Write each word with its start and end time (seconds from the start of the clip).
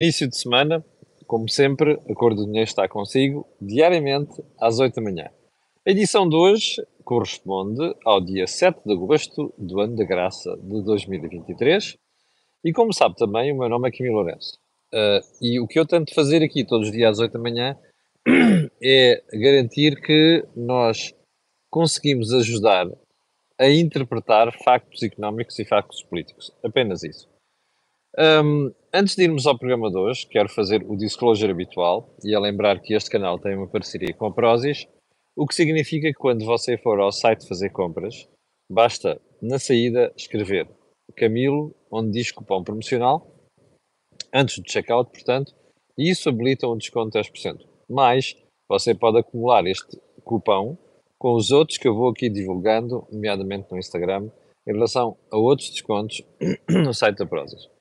Início 0.00 0.28
de 0.28 0.38
semana, 0.38 0.84
como 1.26 1.48
sempre, 1.48 1.98
a 2.08 2.14
Cor 2.14 2.32
do 2.32 2.46
Dinheiro 2.46 2.68
está 2.68 2.88
consigo, 2.88 3.44
diariamente 3.60 4.40
às 4.56 4.78
8 4.78 4.94
da 4.94 5.02
manhã. 5.02 5.28
A 5.84 5.90
edição 5.90 6.28
de 6.28 6.36
hoje 6.36 6.86
corresponde 7.02 7.96
ao 8.04 8.20
dia 8.20 8.46
7 8.46 8.78
de 8.86 8.92
agosto 8.92 9.52
do 9.58 9.80
ano 9.80 9.96
da 9.96 10.04
graça 10.04 10.56
de 10.56 10.84
2023 10.84 11.98
e, 12.64 12.72
como 12.72 12.94
sabe 12.94 13.16
também, 13.16 13.50
o 13.50 13.58
meu 13.58 13.68
nome 13.68 13.88
é 13.88 13.90
Camilo 13.90 14.18
Lourenço. 14.18 14.56
Uh, 14.94 15.20
e 15.42 15.58
o 15.58 15.66
que 15.66 15.80
eu 15.80 15.84
tento 15.84 16.14
fazer 16.14 16.44
aqui 16.44 16.64
todos 16.64 16.86
os 16.86 16.92
dias 16.92 17.14
às 17.14 17.18
8 17.18 17.32
da 17.32 17.40
manhã 17.40 17.76
é 18.80 19.20
garantir 19.32 20.00
que 20.00 20.46
nós 20.54 21.12
conseguimos 21.68 22.32
ajudar 22.32 22.86
a 23.58 23.68
interpretar 23.68 24.56
factos 24.62 25.02
económicos 25.02 25.58
e 25.58 25.64
factos 25.64 26.04
políticos. 26.04 26.52
Apenas 26.62 27.02
isso. 27.02 27.28
Um, 28.20 28.72
antes 28.92 29.14
de 29.14 29.22
irmos 29.22 29.46
ao 29.46 29.56
programa 29.56 29.88
de 29.88 29.96
hoje, 29.96 30.26
quero 30.26 30.48
fazer 30.48 30.82
o 30.82 30.96
disclosure 30.96 31.52
habitual 31.52 32.12
e 32.24 32.34
a 32.34 32.40
lembrar 32.40 32.80
que 32.80 32.92
este 32.92 33.08
canal 33.08 33.38
tem 33.38 33.54
uma 33.54 33.68
parceria 33.68 34.12
com 34.12 34.26
a 34.26 34.32
Prozis, 34.32 34.88
o 35.36 35.46
que 35.46 35.54
significa 35.54 36.08
que 36.08 36.18
quando 36.18 36.44
você 36.44 36.76
for 36.76 36.98
ao 36.98 37.12
site 37.12 37.46
fazer 37.46 37.70
compras, 37.70 38.28
basta 38.68 39.20
na 39.40 39.56
saída 39.60 40.12
escrever 40.16 40.68
Camilo, 41.16 41.72
onde 41.92 42.10
diz 42.10 42.32
cupom 42.32 42.64
promocional, 42.64 43.24
antes 44.34 44.58
do 44.58 44.68
checkout, 44.68 45.12
portanto, 45.12 45.54
e 45.96 46.10
isso 46.10 46.28
habilita 46.28 46.66
um 46.66 46.76
desconto 46.76 47.12
de 47.12 47.30
10%. 47.30 47.64
Mas 47.88 48.36
você 48.68 48.96
pode 48.96 49.18
acumular 49.18 49.64
este 49.64 49.96
cupom 50.24 50.76
com 51.20 51.34
os 51.34 51.52
outros 51.52 51.78
que 51.78 51.86
eu 51.86 51.94
vou 51.94 52.08
aqui 52.08 52.28
divulgando, 52.28 53.06
nomeadamente 53.12 53.70
no 53.70 53.78
Instagram, 53.78 54.28
em 54.66 54.72
relação 54.72 55.16
a 55.30 55.36
outros 55.36 55.70
descontos 55.70 56.20
no 56.68 56.92
site 56.92 57.18
da 57.18 57.24
Prozis. 57.24 57.77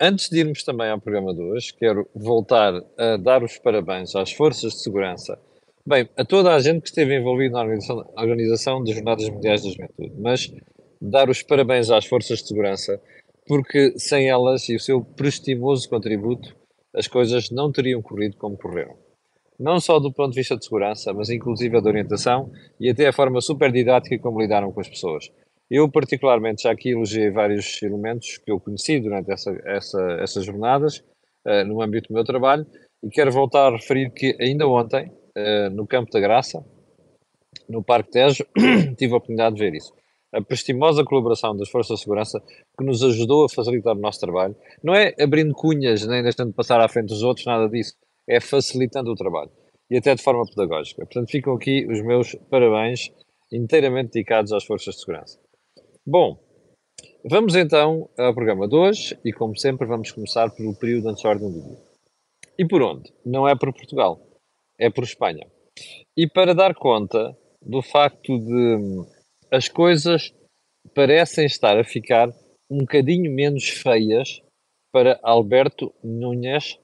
Antes 0.00 0.28
de 0.28 0.40
irmos 0.40 0.64
também 0.64 0.90
ao 0.90 1.00
programa 1.00 1.32
de 1.32 1.40
hoje, 1.40 1.72
quero 1.72 2.08
voltar 2.14 2.82
a 2.98 3.16
dar 3.16 3.44
os 3.44 3.58
parabéns 3.58 4.16
às 4.16 4.32
forças 4.32 4.72
de 4.72 4.82
segurança, 4.82 5.38
bem, 5.86 6.08
a 6.16 6.24
toda 6.24 6.52
a 6.52 6.58
gente 6.58 6.82
que 6.82 6.88
esteve 6.88 7.16
envolvida 7.16 7.54
na 7.54 7.60
organização, 7.60 8.12
organização 8.16 8.82
das 8.82 8.94
Jornadas 8.94 9.28
Mundiais 9.28 9.62
da 9.62 9.70
Juventude, 9.70 10.12
mas 10.18 10.52
dar 11.00 11.30
os 11.30 11.42
parabéns 11.42 11.90
às 11.90 12.06
forças 12.06 12.40
de 12.40 12.48
segurança, 12.48 13.00
porque 13.46 13.96
sem 13.96 14.28
elas 14.28 14.68
e 14.68 14.74
o 14.74 14.80
seu 14.80 15.00
prestimoso 15.00 15.88
contributo, 15.88 16.56
as 16.92 17.06
coisas 17.06 17.50
não 17.50 17.70
teriam 17.70 18.02
corrido 18.02 18.36
como 18.36 18.56
correram 18.56 18.96
não 19.58 19.78
só 19.78 19.98
do 19.98 20.12
ponto 20.12 20.30
de 20.32 20.40
vista 20.40 20.56
de 20.56 20.64
segurança, 20.64 21.12
mas 21.12 21.30
inclusive 21.30 21.80
de 21.80 21.88
orientação 21.88 22.50
e 22.80 22.90
até 22.90 23.06
a 23.06 23.12
forma 23.12 23.40
super 23.40 23.70
didática 23.70 24.18
como 24.18 24.40
lidaram 24.40 24.72
com 24.72 24.80
as 24.80 24.88
pessoas. 24.88 25.30
Eu, 25.70 25.90
particularmente, 25.90 26.62
já 26.62 26.70
aqui 26.70 26.90
elogiei 26.90 27.30
vários 27.30 27.82
elementos 27.82 28.38
que 28.38 28.50
eu 28.50 28.60
conheci 28.60 29.00
durante 29.00 29.32
essa, 29.32 29.50
essa, 29.64 30.00
essas 30.20 30.44
jornadas, 30.44 30.98
uh, 31.46 31.64
no 31.66 31.80
âmbito 31.80 32.08
do 32.08 32.14
meu 32.14 32.24
trabalho, 32.24 32.66
e 33.02 33.08
quero 33.08 33.32
voltar 33.32 33.68
a 33.68 33.76
referir 33.76 34.10
que 34.10 34.36
ainda 34.40 34.66
ontem, 34.68 35.10
uh, 35.36 35.70
no 35.70 35.86
Campo 35.86 36.10
da 36.10 36.20
Graça, 36.20 36.64
no 37.68 37.82
Parque 37.82 38.10
Tejo, 38.10 38.44
tive 38.96 39.14
a 39.14 39.16
oportunidade 39.16 39.56
de 39.56 39.62
ver 39.62 39.74
isso. 39.74 39.92
A 40.32 40.42
prestimosa 40.42 41.04
colaboração 41.04 41.56
das 41.56 41.70
Forças 41.70 41.96
de 41.96 42.02
Segurança 42.02 42.42
que 42.76 42.84
nos 42.84 43.02
ajudou 43.02 43.44
a 43.44 43.48
facilitar 43.48 43.96
o 43.96 44.00
nosso 44.00 44.18
trabalho. 44.18 44.56
Não 44.82 44.92
é 44.92 45.14
abrindo 45.20 45.54
cunhas, 45.54 46.04
nem 46.06 46.24
deixando 46.24 46.48
de 46.48 46.56
passar 46.56 46.80
à 46.80 46.88
frente 46.88 47.08
dos 47.08 47.22
outros, 47.22 47.46
nada 47.46 47.68
disso 47.68 47.94
é 48.28 48.40
facilitando 48.40 49.10
o 49.10 49.14
trabalho 49.14 49.50
e 49.90 49.96
até 49.96 50.14
de 50.14 50.22
forma 50.22 50.44
pedagógica. 50.46 51.04
Portanto, 51.04 51.30
ficam 51.30 51.54
aqui 51.54 51.86
os 51.86 52.02
meus 52.02 52.34
parabéns 52.50 53.12
inteiramente 53.52 54.12
dedicados 54.12 54.52
às 54.52 54.64
forças 54.64 54.94
de 54.94 55.00
segurança. 55.00 55.38
Bom, 56.06 56.38
vamos 57.24 57.54
então 57.54 58.10
ao 58.18 58.34
programa 58.34 58.68
de 58.68 58.76
hoje 58.76 59.18
e, 59.24 59.32
como 59.32 59.56
sempre, 59.56 59.86
vamos 59.86 60.10
começar 60.12 60.50
pelo 60.50 60.76
período 60.76 61.08
antes 61.08 61.22
da 61.22 61.30
ordem 61.30 61.50
do 61.50 61.62
dia. 61.62 61.78
E 62.58 62.66
por 62.66 62.82
onde? 62.82 63.12
Não 63.24 63.48
é 63.48 63.56
por 63.56 63.72
Portugal, 63.72 64.20
é 64.78 64.90
por 64.90 65.04
Espanha. 65.04 65.46
E 66.16 66.28
para 66.28 66.54
dar 66.54 66.74
conta 66.74 67.36
do 67.62 67.80
facto 67.80 68.38
de 68.38 69.04
as 69.50 69.68
coisas 69.68 70.34
parecem 70.94 71.46
estar 71.46 71.78
a 71.78 71.84
ficar 71.84 72.28
um 72.70 72.78
bocadinho 72.78 73.32
menos 73.32 73.68
feias 73.68 74.42
para 74.92 75.18
Alberto 75.22 75.94
Núñez 76.04 76.78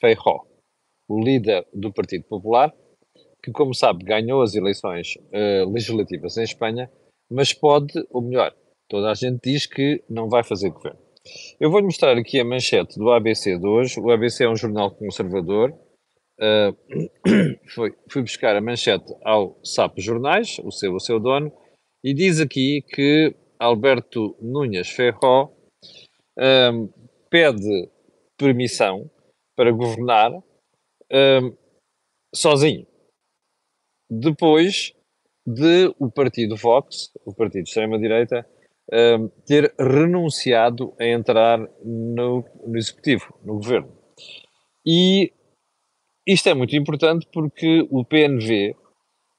Feijó 0.00 0.46
o 1.10 1.20
líder 1.20 1.66
do 1.74 1.92
Partido 1.92 2.24
Popular, 2.24 2.72
que, 3.42 3.50
como 3.50 3.74
sabe, 3.74 4.04
ganhou 4.04 4.42
as 4.42 4.54
eleições 4.54 5.16
uh, 5.16 5.68
legislativas 5.68 6.36
em 6.36 6.44
Espanha, 6.44 6.88
mas 7.28 7.52
pode, 7.52 7.92
ou 8.10 8.22
melhor, 8.22 8.54
toda 8.90 9.10
a 9.10 9.14
gente 9.14 9.40
diz 9.42 9.66
que 9.66 10.02
não 10.10 10.28
vai 10.28 10.42
fazer 10.42 10.68
governo. 10.70 10.98
Eu 11.60 11.70
vou-lhe 11.70 11.86
mostrar 11.86 12.18
aqui 12.18 12.40
a 12.40 12.44
manchete 12.44 12.98
do 12.98 13.10
ABC 13.10 13.56
de 13.56 13.66
hoje. 13.66 14.00
O 14.00 14.10
ABC 14.10 14.44
é 14.44 14.48
um 14.48 14.56
jornal 14.56 14.90
conservador. 14.90 15.72
Uh, 16.38 16.74
foi, 17.72 17.94
fui 18.10 18.22
buscar 18.22 18.56
a 18.56 18.60
manchete 18.60 19.14
ao 19.24 19.58
Sapo 19.64 20.00
Jornais, 20.00 20.58
o 20.64 20.72
seu, 20.72 20.94
o 20.94 21.00
seu 21.00 21.20
dono, 21.20 21.52
e 22.02 22.12
diz 22.12 22.40
aqui 22.40 22.82
que 22.82 23.34
Alberto 23.58 24.36
Núñez 24.42 24.88
Ferró 24.88 25.52
uh, 26.38 26.92
pede 27.30 27.88
permissão 28.36 29.08
para 29.54 29.70
governar 29.70 30.32
um, 30.32 31.56
sozinho. 32.34 32.86
Depois 34.10 34.94
de 35.46 35.94
o 35.98 36.10
partido 36.10 36.56
Vox, 36.56 37.10
o 37.24 37.34
partido 37.34 37.64
de 37.64 37.68
extrema-direita, 37.68 38.48
um, 38.92 39.28
ter 39.46 39.72
renunciado 39.78 40.94
a 40.98 41.04
entrar 41.04 41.58
no, 41.84 42.44
no 42.66 42.76
executivo, 42.76 43.32
no 43.44 43.54
governo. 43.54 43.92
E 44.84 45.32
isto 46.26 46.48
é 46.48 46.54
muito 46.54 46.76
importante 46.76 47.26
porque 47.32 47.86
o 47.90 48.04
PNV, 48.04 48.74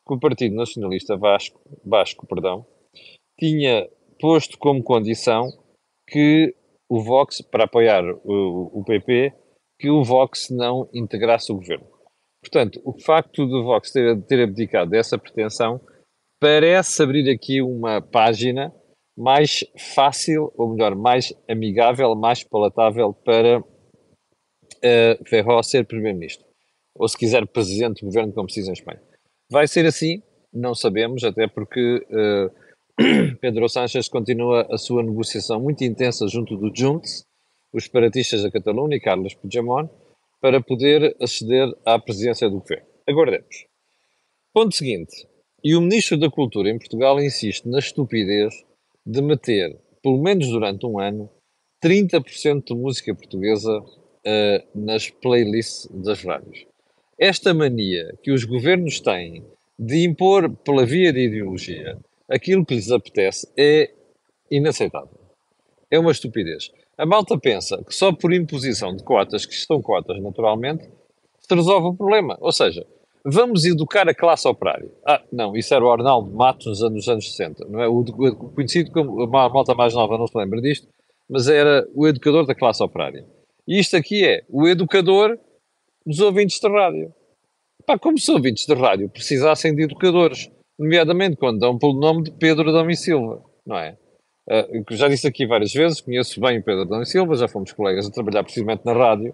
que 0.08 0.14
o 0.14 0.20
Partido 0.20 0.56
Nacionalista 0.56 1.18
Vasco, 1.18 1.60
Vasco 1.86 2.26
perdão, 2.26 2.66
tinha 3.40 3.90
posto 4.20 4.58
como 4.58 4.84
condição 4.84 5.50
que 6.08 6.56
o 6.90 7.02
Vox, 7.02 7.42
para 7.42 7.64
apoiar 7.64 8.04
o, 8.24 8.80
o 8.80 8.84
PP, 8.84 9.34
que 9.80 9.90
o 9.90 10.04
Vox 10.04 10.50
não 10.50 10.90
integrasse 10.94 11.52
o 11.52 11.56
governo. 11.56 11.88
Portanto, 12.42 12.82
o 12.84 13.00
facto 13.00 13.46
do 13.46 13.64
Vox 13.64 13.92
ter, 13.92 14.22
ter 14.24 14.44
abdicado 14.44 14.92
dessa 14.92 15.18
pretensão 15.18 15.80
parece 16.40 17.02
abrir 17.02 17.30
aqui 17.30 17.62
uma 17.62 18.02
página 18.02 18.74
mais 19.22 19.64
fácil, 19.78 20.52
ou 20.58 20.70
melhor, 20.70 20.96
mais 20.96 21.32
amigável, 21.48 22.16
mais 22.16 22.44
palatável 22.44 23.14
para 23.14 23.60
uh, 23.60 25.64
ser 25.64 25.86
Primeiro-Ministro. 25.86 26.44
Ou, 26.96 27.08
se 27.08 27.16
quiser, 27.16 27.46
Presidente 27.46 28.02
do 28.02 28.08
Governo, 28.08 28.34
como 28.34 28.50
se 28.50 28.60
diz 28.60 28.68
em 28.68 28.74
Espanha. 28.74 29.00
Vai 29.50 29.68
ser 29.68 29.86
assim? 29.86 30.24
Não 30.52 30.74
sabemos, 30.74 31.24
até 31.24 31.48
porque 31.48 32.04
uh, 32.10 32.52
Pedro 33.40 33.70
Sánchez 33.70 34.10
continua 34.10 34.68
a 34.72 34.78
sua 34.78 35.04
negociação 35.04 35.62
muito 35.62 35.84
intensa 35.84 36.28
junto 36.28 36.58
do 36.58 36.76
Junts, 36.76 37.24
os 37.72 37.84
separatistas 37.84 38.42
da 38.42 38.50
Catalunha 38.50 38.98
e 38.98 39.00
Carlos 39.00 39.36
Puigdemont 39.36 39.88
para 40.42 40.60
poder 40.60 41.16
aceder 41.22 41.72
à 41.86 42.00
presidência 42.00 42.50
do 42.50 42.60
governo. 42.60 42.88
Aguardemos. 43.08 43.68
Ponto 44.52 44.76
seguinte. 44.76 45.28
E 45.64 45.76
o 45.76 45.82
Ministro 45.82 46.18
da 46.18 46.30
Cultura 46.30 46.72
em 46.72 46.80
Portugal 46.80 47.22
insiste 47.22 47.68
na 47.68 47.78
estupidez 47.78 48.52
de 49.06 49.22
meter, 49.22 49.78
pelo 50.02 50.22
menos 50.22 50.48
durante 50.48 50.86
um 50.86 51.00
ano, 51.00 51.30
30% 51.84 52.64
de 52.66 52.76
música 52.76 53.14
portuguesa 53.16 53.80
uh, 53.80 54.68
nas 54.76 55.10
playlists 55.10 55.88
das 55.92 56.24
rádios. 56.24 56.66
Esta 57.18 57.54
mania 57.54 58.16
que 58.24 58.32
os 58.32 58.44
governos 58.44 59.00
têm 59.00 59.44
de 59.78 60.04
impor 60.06 60.50
pela 60.58 60.86
via 60.86 61.12
de 61.12 61.22
ideologia 61.22 61.98
aquilo 62.30 62.66
que 62.66 62.76
lhes 62.76 62.92
apetece 62.92 63.52
é 63.58 63.92
inaceitável. 64.50 65.20
É 65.90 66.00
uma 66.00 66.12
estupidez. 66.12 66.72
A 66.98 67.06
malta 67.06 67.38
pensa 67.38 67.84
que 67.84 67.94
só 67.94 68.14
por 68.14 68.32
imposição 68.32 68.96
de 68.96 69.04
cotas, 69.04 69.46
que 69.46 69.54
estão 69.54 69.82
cotas 69.82 70.22
naturalmente, 70.22 70.88
se 71.40 71.54
resolve 71.54 71.88
o 71.88 71.94
problema. 71.94 72.38
Ou 72.40 72.52
seja, 72.52 72.86
vamos 73.26 73.66
educar 73.66 74.08
a 74.08 74.14
classe 74.14 74.48
operária. 74.48 74.90
Ah, 75.06 75.22
não, 75.32 75.56
isso 75.56 75.74
era 75.74 75.84
o 75.84 75.92
Arnaldo 75.92 76.32
Matos 76.32 76.66
nos 76.66 76.84
anos, 76.84 76.96
nos 76.96 77.08
anos 77.08 77.32
60, 77.32 77.66
não 77.68 77.82
é? 77.82 77.88
O, 77.88 78.04
conhecido 78.54 78.92
como, 78.92 79.22
a 79.22 79.28
malta 79.28 79.74
mais 79.76 79.94
nova 79.94 80.18
não 80.18 80.28
se 80.28 80.38
lembra 80.38 80.62
disto, 80.62 80.88
mas 81.30 81.48
era 81.48 81.88
o 81.94 82.08
educador 82.08 82.46
da 82.46 82.56
classe 82.56 82.84
operária. 82.84 83.26
E 83.68 83.80
isto 83.80 83.96
aqui 83.96 84.26
é 84.26 84.44
o 84.50 84.68
educador 84.68 85.38
dos 86.06 86.20
ouvintes 86.20 86.60
de 86.60 86.68
rádio. 86.68 87.14
Pá, 87.86 87.98
como 87.98 88.18
se 88.18 88.32
ouvintes 88.32 88.66
de 88.66 88.74
rádio 88.74 89.10
precisassem 89.10 89.74
de 89.76 89.84
educadores, 89.84 90.50
nomeadamente 90.78 91.38
quando 91.38 91.60
dão 91.60 91.78
pelo 91.78 91.94
nome 91.94 92.24
de 92.24 92.32
Pedro 92.32 92.70
Adão 92.70 92.90
e 92.90 92.96
Silva, 92.96 93.44
não 93.66 93.78
é? 93.78 93.98
Uh, 94.50 94.84
já 94.96 95.08
disse 95.08 95.28
aqui 95.28 95.46
várias 95.46 95.72
vezes, 95.72 96.02
conheço 96.02 96.42
bem 96.42 96.60
o 96.60 96.64
Pedro 96.64 96.82
Adão 96.82 97.06
Silva, 97.06 97.36
já 97.36 97.48
fomos 97.48 97.72
colegas 97.72 98.08
a 98.08 98.12
trabalhar 98.12 98.44
precisamente 98.44 98.84
na 98.86 98.94
rádio. 98.94 99.34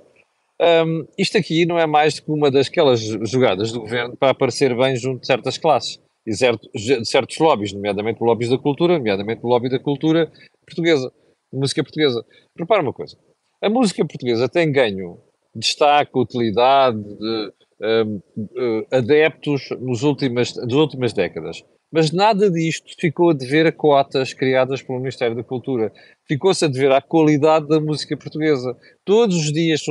Um, 0.60 1.06
isto 1.18 1.38
aqui 1.38 1.66
não 1.66 1.78
é 1.78 1.86
mais 1.86 2.16
do 2.16 2.24
que 2.24 2.32
uma 2.32 2.50
dasquelas 2.50 3.00
jogadas 3.00 3.72
do 3.72 3.82
governo 3.82 4.18
para 4.18 4.32
aparecer 4.32 4.76
bem 4.76 4.96
junto 4.96 5.22
de 5.22 5.28
certas 5.28 5.58
classes 5.58 6.00
e 6.26 6.36
certo, 6.36 6.68
de 6.74 7.06
certos 7.06 7.38
lobbies, 7.38 7.74
nomeadamente 7.74 8.24
lobbies 8.24 8.50
da 8.50 8.58
cultura, 8.58 8.98
nomeadamente 8.98 9.42
o 9.44 9.48
lobby 9.48 9.70
da 9.70 9.80
cultura 9.80 10.32
portuguesa, 10.66 11.12
música 11.54 11.84
portuguesa. 11.84 12.26
Repara 12.58 12.82
uma 12.82 12.92
coisa, 12.92 13.16
a 13.62 13.70
música 13.70 14.06
portuguesa 14.06 14.50
tem 14.50 14.72
ganho 14.72 15.20
destaque, 15.56 16.12
utilidade, 16.16 17.02
de, 17.02 17.54
um, 17.82 18.22
uh, 18.38 18.88
adeptos 18.92 19.70
nos 19.80 20.04
últimas, 20.04 20.56
nas 20.56 20.74
últimas 20.74 21.14
décadas. 21.14 21.64
Mas 21.92 22.12
nada 22.12 22.52
disto 22.52 22.94
ficou 23.00 23.30
a 23.30 23.34
dever 23.34 23.66
a 23.66 23.72
cotas 23.72 24.34
criadas 24.34 24.82
pelo 24.82 25.00
Ministério 25.00 25.36
da 25.36 25.44
Cultura. 25.44 25.92
Ficou-se 26.26 26.66
a 26.66 26.68
dever 26.68 26.92
à 26.92 27.02
qualidade 27.02 27.68
da 27.68 27.80
música 27.80 28.18
portuguesa. 28.18 28.76
Todos 29.06 29.38
os 29.38 29.54
dias 29.54 29.82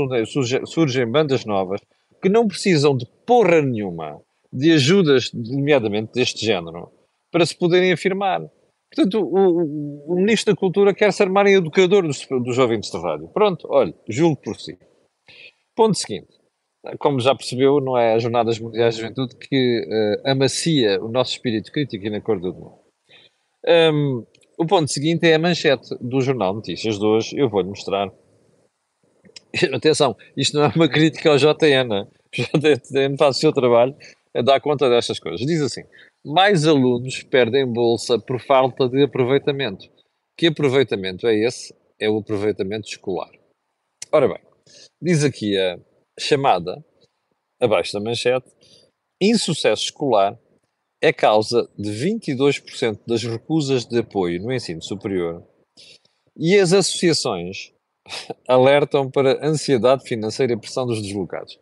surgem, 0.66 1.10
bandas 1.10 1.44
novas 1.44 1.80
que 2.20 2.28
não 2.28 2.46
precisam 2.46 2.96
de 2.96 3.06
porra 3.26 3.62
nenhuma 3.62 4.20
de 4.52 4.72
ajudas, 4.72 5.30
nomeadamente 5.32 6.12
deste 6.12 6.44
género, 6.44 6.90
para 7.30 7.44
se 7.44 7.56
poderem 7.56 7.92
afirmar. 7.92 8.42
Portanto, 8.94 9.20
o, 9.20 9.36
o, 9.36 10.12
o 10.12 10.16
Ministro 10.16 10.54
da 10.54 10.58
Cultura 10.58 10.94
quer 10.94 11.12
se 11.12 11.22
armar 11.22 11.46
em 11.46 11.54
educador 11.54 12.06
dos, 12.06 12.26
dos 12.26 12.58
ouvintes 12.58 12.90
de 12.90 12.98
rádio. 12.98 13.28
Pronto, 13.28 13.66
olha, 13.70 13.94
julgo 14.08 14.36
por 14.36 14.56
si. 14.56 14.78
Ponto 15.74 15.98
seguinte 15.98 16.35
como 16.98 17.20
já 17.20 17.34
percebeu, 17.34 17.80
não 17.80 17.96
é 17.96 18.14
as 18.14 18.22
Jornadas 18.22 18.58
Mundiais 18.58 18.94
de 18.94 19.02
Juventude 19.02 19.36
que 19.36 19.86
uh, 19.86 20.30
amacia 20.30 21.02
o 21.02 21.08
nosso 21.08 21.32
espírito 21.32 21.72
crítico 21.72 22.06
e 22.06 22.10
na 22.10 22.20
cor 22.20 22.40
do 22.40 22.52
mundo. 22.52 22.78
Um, 23.66 24.24
o 24.58 24.66
ponto 24.66 24.90
seguinte 24.90 25.28
é 25.28 25.34
a 25.34 25.38
manchete 25.38 25.94
do 26.00 26.20
Jornal 26.20 26.54
Notícias 26.54 26.98
de 26.98 27.04
hoje. 27.04 27.38
Eu 27.38 27.48
vou-lhe 27.48 27.68
mostrar. 27.68 28.10
Atenção, 29.74 30.16
isto 30.36 30.56
não 30.56 30.64
é 30.64 30.72
uma 30.74 30.88
crítica 30.88 31.30
ao 31.30 31.36
JN. 31.36 32.06
O 32.54 32.58
JN 32.58 33.16
faz 33.18 33.36
o 33.36 33.40
seu 33.40 33.52
trabalho 33.52 33.96
a 34.34 34.42
dar 34.42 34.60
conta 34.60 34.88
destas 34.88 35.18
coisas. 35.18 35.46
Diz 35.46 35.60
assim: 35.62 35.82
mais 36.24 36.66
alunos 36.66 37.22
perdem 37.22 37.66
bolsa 37.66 38.18
por 38.18 38.40
falta 38.40 38.88
de 38.88 39.02
aproveitamento. 39.02 39.88
Que 40.36 40.48
aproveitamento 40.48 41.26
é 41.26 41.34
esse? 41.34 41.74
É 41.98 42.08
o 42.10 42.18
aproveitamento 42.18 42.88
escolar. 42.88 43.30
Ora 44.12 44.28
bem, 44.28 44.40
diz 45.00 45.24
aqui 45.24 45.56
a 45.56 45.78
chamada, 46.18 46.84
abaixo 47.60 47.92
da 47.92 48.00
manchete, 48.00 48.46
insucesso 49.20 49.84
escolar 49.84 50.38
é 51.00 51.12
causa 51.12 51.68
de 51.78 51.90
22% 51.90 53.00
das 53.06 53.22
recusas 53.22 53.84
de 53.84 53.98
apoio 53.98 54.42
no 54.42 54.52
ensino 54.52 54.82
superior 54.82 55.44
e 56.36 56.58
as 56.58 56.72
associações 56.72 57.72
alertam 58.48 59.10
para 59.10 59.46
ansiedade 59.46 60.04
financeira 60.04 60.52
e 60.52 60.56
pressão 60.56 60.86
dos 60.86 61.02
deslocados. 61.02 61.58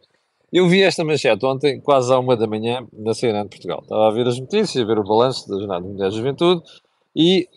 Eu 0.52 0.68
vi 0.68 0.82
esta 0.82 1.04
manchete 1.04 1.44
ontem, 1.44 1.80
quase 1.80 2.12
à 2.12 2.18
uma 2.18 2.36
da 2.36 2.46
manhã, 2.46 2.86
na 2.92 3.12
CNN 3.12 3.42
de 3.44 3.50
Portugal. 3.50 3.80
Estava 3.82 4.06
a 4.06 4.12
ver 4.12 4.26
as 4.26 4.38
notícias, 4.38 4.76
a 4.76 4.86
ver 4.86 4.98
o 4.98 5.02
balanço 5.02 5.48
da 5.48 5.58
Jornada 5.58 5.84
Mundial 5.84 6.10
da 6.10 6.16
Juventude 6.16 6.62
e 7.14 7.48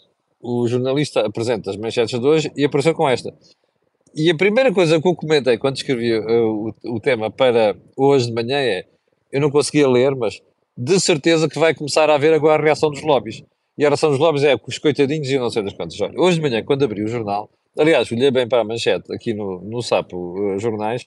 o 0.41 0.67
jornalista 0.67 1.25
apresenta 1.25 1.69
as 1.69 1.77
manchetes 1.77 2.19
de 2.19 2.25
hoje 2.25 2.51
e 2.55 2.65
apareceu 2.65 2.95
com 2.95 3.07
esta. 3.07 3.31
E 4.15 4.29
a 4.29 4.35
primeira 4.35 4.73
coisa 4.73 4.99
que 4.99 5.07
eu 5.07 5.15
comentei 5.15 5.57
quando 5.57 5.77
escrevi 5.77 6.17
uh, 6.17 6.73
o, 6.83 6.95
o, 6.95 6.99
tema 6.99 7.29
para 7.31 7.75
hoje 7.95 8.27
de 8.27 8.33
manhã 8.33 8.57
é: 8.57 8.85
eu 9.31 9.41
não 9.41 9.51
conseguia 9.51 9.87
ler, 9.87 10.15
mas 10.15 10.41
de 10.77 10.99
certeza 10.99 11.49
que 11.49 11.59
vai 11.59 11.73
começar 11.73 12.09
a 12.09 12.15
haver 12.15 12.33
agora 12.33 12.61
a 12.61 12.65
reação 12.65 12.89
dos 12.89 13.01
lobbies. 13.01 13.43
E 13.77 13.85
a 13.85 13.89
reação 13.89 14.09
dos 14.09 14.19
lobbies 14.19 14.43
é 14.43 14.55
os 14.55 14.77
coitadinhos 14.79 15.29
e 15.29 15.37
não 15.37 15.49
sei 15.49 15.63
das 15.63 15.73
quantas. 15.73 15.99
Olha, 16.01 16.19
hoje 16.19 16.37
de 16.37 16.41
manhã, 16.41 16.63
quando 16.63 16.83
abri 16.83 17.03
o 17.03 17.07
jornal, 17.07 17.49
aliás, 17.77 18.11
olhei 18.11 18.31
bem 18.31 18.47
para 18.47 18.61
a 18.61 18.63
manchete 18.63 19.13
aqui 19.13 19.33
no, 19.33 19.61
no 19.61 19.81
Sapo 19.81 20.17
uh, 20.17 20.59
Jornais, 20.59 21.05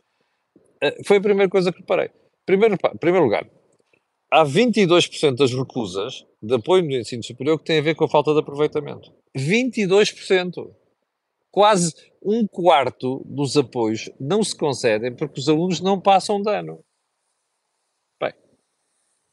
uh, 0.57 1.05
foi 1.05 1.17
a 1.17 1.21
primeira 1.21 1.51
coisa 1.51 1.73
que 1.73 1.81
reparei. 1.81 2.11
Primeiro, 2.47 2.77
primeiro 2.99 3.25
lugar, 3.25 3.47
há 4.31 4.45
22% 4.45 5.37
das 5.37 5.53
recusas 5.53 6.25
de 6.43 6.55
apoio 6.55 6.85
no 6.85 6.93
ensino 6.93 7.23
superior 7.23 7.59
que 7.59 7.65
têm 7.65 7.79
a 7.79 7.83
ver 7.83 7.95
com 7.95 8.05
a 8.05 8.09
falta 8.09 8.33
de 8.33 8.41
aproveitamento. 8.41 9.13
22%! 9.37 10.71
Quase 11.51 11.93
um 12.23 12.47
quarto 12.47 13.23
dos 13.25 13.57
apoios 13.57 14.09
não 14.21 14.43
se 14.45 14.57
concedem 14.57 15.15
porque 15.15 15.41
os 15.41 15.49
alunos 15.49 15.81
não 15.81 16.01
passam 16.01 16.41
de 16.41 16.51
ano. 16.51 16.85
Bem, 18.21 18.33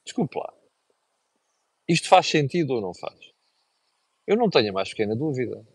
desculpe 0.04 0.38
lá. 0.40 0.54
Isto 1.88 2.10
faz 2.10 2.28
sentido 2.28 2.74
ou 2.74 2.82
não 2.82 2.94
faz? 2.94 3.18
Eu 4.26 4.36
não 4.36 4.50
tenho 4.50 4.72
a 4.72 4.74
mais 4.74 4.90
pequena 4.90 5.16
dúvida. 5.16 5.66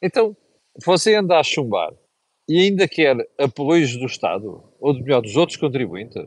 Então, 0.00 0.36
você 0.84 1.14
anda 1.14 1.38
a 1.38 1.42
chumbar 1.42 1.92
e 2.48 2.58
ainda 2.58 2.86
quer 2.86 3.16
apoios 3.38 3.96
do 3.96 4.06
Estado, 4.06 4.72
ou 4.78 4.94
melhor, 4.94 5.22
dos 5.22 5.36
outros 5.36 5.56
contribuintes? 5.56 6.22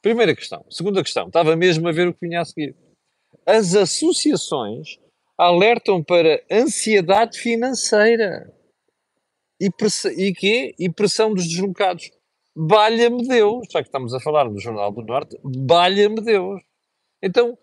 Primeira 0.00 0.34
questão. 0.34 0.64
Segunda 0.70 1.02
questão. 1.02 1.26
Estava 1.26 1.54
mesmo 1.54 1.88
a 1.88 1.92
ver 1.92 2.08
o 2.08 2.14
que 2.14 2.26
vinha 2.26 2.40
a 2.40 2.44
seguir. 2.44 2.76
As 3.44 3.74
associações 3.74 4.98
alertam 5.38 6.02
para 6.02 6.42
ansiedade 6.50 7.38
financeira 7.38 8.52
e, 9.60 9.70
e 10.16 10.34
quê? 10.34 10.74
E 10.78 10.90
pressão 10.90 11.32
dos 11.32 11.46
deslocados. 11.46 12.10
Balha-me 12.56 13.26
Deus, 13.26 13.68
já 13.70 13.80
que 13.80 13.88
estamos 13.88 14.12
a 14.12 14.20
falar 14.20 14.50
no 14.50 14.58
Jornal 14.58 14.90
do 14.90 15.02
Norte, 15.02 15.38
balha-me 15.44 16.20
Deus. 16.20 16.60
Então, 17.22 17.56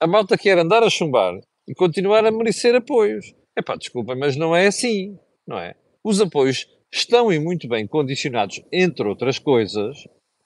a 0.00 0.06
malta 0.06 0.38
quer 0.38 0.58
andar 0.58 0.82
a 0.82 0.88
chumbar 0.88 1.38
e 1.66 1.74
continuar 1.74 2.24
a 2.24 2.30
merecer 2.30 2.74
apoios. 2.74 3.34
Epá, 3.56 3.76
desculpa, 3.76 4.14
mas 4.14 4.36
não 4.36 4.56
é 4.56 4.66
assim, 4.66 5.18
não 5.46 5.58
é? 5.58 5.74
Os 6.02 6.20
apoios 6.20 6.66
estão 6.90 7.30
e 7.30 7.38
muito 7.38 7.68
bem 7.68 7.86
condicionados, 7.86 8.62
entre 8.72 9.06
outras 9.06 9.38
coisas, 9.38 9.98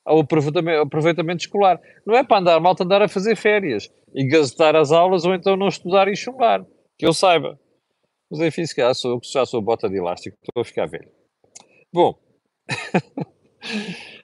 ao 0.05 0.21
aproveitamento, 0.21 0.81
aproveitamento 0.81 1.45
escolar. 1.45 1.81
Não 2.05 2.17
é 2.17 2.25
para 2.25 2.39
andar, 2.39 2.61
malta 2.61 2.83
andar 2.83 3.03
a 3.03 3.09
fazer 3.09 3.37
férias 3.37 3.89
e 4.15 4.27
gazetar 4.27 4.77
as 4.77 4.93
aulas 4.93 5.25
ou 5.25 5.35
então 5.35 5.57
não 5.57 5.69
estudar 5.69 6.09
e 6.09 6.17
chumbar. 6.17 6.65
Que 6.99 7.07
eu 7.07 7.13
saiba. 7.13 7.59
Mas 8.31 8.41
enfim, 8.41 8.65
se 8.67 8.75
calhar 8.75 8.95
sou 8.95 9.21
já 9.23 9.45
sou 9.45 9.61
bota 9.61 9.89
de 9.89 9.97
elástico, 9.97 10.37
estou 10.43 10.61
a 10.61 10.65
ficar 10.65 10.87
velho. 10.87 11.11
Bom, 11.93 12.19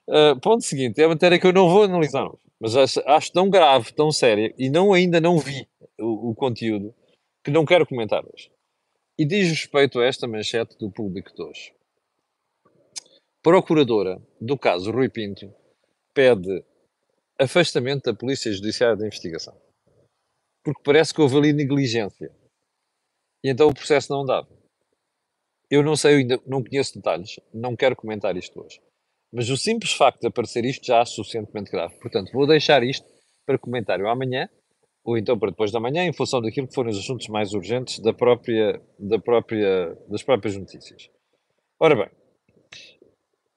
uh, 0.09 0.39
ponto 0.41 0.65
seguinte, 0.65 1.01
é 1.01 1.05
a 1.05 1.09
matéria 1.09 1.39
que 1.39 1.47
eu 1.47 1.53
não 1.53 1.69
vou 1.69 1.83
analisar 1.83 2.29
mas 2.61 2.77
acho, 2.77 3.01
acho 3.07 3.33
tão 3.33 3.49
grave, 3.49 3.93
tão 3.93 4.11
séria, 4.11 4.53
e 4.59 4.69
não 4.69 4.93
ainda 4.93 5.21
não 5.21 5.39
vi 5.39 5.69
o, 5.99 6.31
o, 6.31 6.35
conteúdo, 6.35 6.95
que 7.45 7.51
não 7.51 7.65
quero 7.65 7.87
comentar 7.87 8.25
hoje. 8.25 8.51
E 9.17 9.25
diz 9.25 9.49
respeito 9.49 10.01
a 10.01 10.05
esta 10.05 10.27
manchete 10.27 10.77
do 10.79 10.91
público 10.91 11.35
de 11.35 11.43
hoje. 11.43 11.73
Procuradora 13.43 14.21
do 14.41 14.59
caso 14.59 14.91
Rui 14.91 15.09
Pinto 15.09 15.53
pede 16.13 16.65
afastamento 17.39 18.05
da 18.05 18.15
Polícia 18.15 18.53
Judiciária 18.53 18.97
da 18.97 19.07
investigação. 19.07 19.57
Porque 20.69 20.83
parece 20.85 21.15
que 21.15 21.21
houve 21.23 21.35
ali 21.35 21.53
negligência. 21.55 22.31
E 23.43 23.49
então 23.49 23.69
o 23.69 23.75
processo 23.75 24.13
não 24.13 24.21
andava. 24.21 24.47
Eu 25.71 25.83
não 25.83 25.97
sei, 25.97 26.17
ainda 26.17 26.39
não 26.47 26.63
conheço 26.63 26.95
detalhes, 26.95 27.41
não 27.55 27.75
quero 27.75 27.97
comentar 27.97 28.37
isto 28.37 28.61
hoje. 28.61 28.79
Mas 29.33 29.49
o 29.49 29.57
simples 29.57 29.93
facto 29.93 30.21
de 30.21 30.27
aparecer 30.27 30.67
isto 30.67 30.85
já 30.85 30.99
é 30.99 31.05
suficientemente 31.07 31.71
grave. 31.71 31.95
Portanto, 32.01 32.31
vou 32.33 32.47
deixar 32.47 32.83
isto 32.83 33.07
para 33.47 33.59
comentário 33.59 34.07
amanhã, 34.09 34.47
ou 35.03 35.17
então 35.17 35.39
para 35.39 35.49
depois 35.49 35.73
da 35.73 35.81
manhã, 35.81 36.05
em 36.05 36.13
função 36.13 36.43
daquilo 36.43 36.69
que 36.69 36.75
forem 36.75 36.93
os 36.93 36.99
assuntos 36.99 37.29
mais 37.29 37.55
urgentes 37.55 37.99
da 38.01 38.13
própria, 38.13 38.79
da 38.99 39.19
própria, 39.19 39.97
das 40.07 40.23
próprias 40.23 40.55
notícias. 40.55 41.09
Ora 41.81 41.97
bem, 41.97 42.11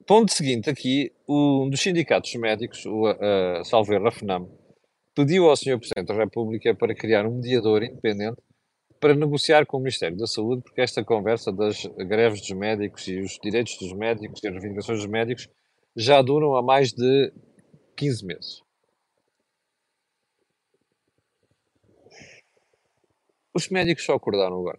ponto 0.06 0.32
seguinte 0.32 0.70
aqui, 0.70 1.12
um 1.28 1.68
dos 1.68 1.82
sindicatos 1.82 2.34
médicos, 2.36 2.86
o 2.86 3.10
uh, 3.10 3.62
Salveira 3.66 4.10
FNAM, 4.10 4.48
pediu 5.14 5.48
ao 5.48 5.56
Sr. 5.56 5.78
Presidente 5.78 6.08
da 6.08 6.14
República 6.14 6.74
para 6.74 6.94
criar 6.94 7.26
um 7.26 7.36
mediador 7.36 7.82
independente 7.82 8.40
para 9.02 9.14
negociar 9.16 9.66
com 9.66 9.78
o 9.78 9.80
Ministério 9.80 10.16
da 10.16 10.28
Saúde, 10.28 10.62
porque 10.62 10.80
esta 10.80 11.04
conversa 11.04 11.52
das 11.52 11.84
greves 12.06 12.40
dos 12.40 12.52
médicos 12.52 13.08
e 13.08 13.18
os 13.18 13.36
direitos 13.42 13.76
dos 13.76 13.92
médicos 13.92 14.40
e 14.40 14.46
as 14.46 14.52
reivindicações 14.52 15.00
dos 15.00 15.08
médicos 15.08 15.48
já 15.96 16.22
duram 16.22 16.54
há 16.54 16.62
mais 16.62 16.92
de 16.92 17.32
15 17.96 18.24
meses. 18.24 18.62
Os 23.52 23.68
médicos 23.68 24.04
só 24.04 24.14
acordaram 24.14 24.60
agora. 24.60 24.78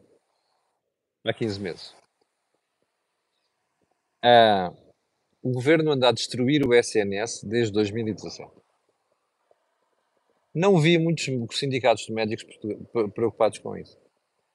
Há 1.26 1.34
15 1.34 1.60
meses. 1.60 1.96
Ah, 4.24 4.74
o 5.42 5.52
governo 5.52 5.92
anda 5.92 6.08
a 6.08 6.14
destruir 6.14 6.66
o 6.66 6.74
SNS 6.74 7.44
desde 7.44 7.74
2017. 7.74 8.63
Não 10.54 10.80
vi 10.80 10.98
muitos 10.98 11.26
sindicatos 11.58 12.06
de 12.06 12.14
médicos 12.14 12.46
preocupados 13.14 13.58
com 13.60 13.76
isso. 13.76 13.98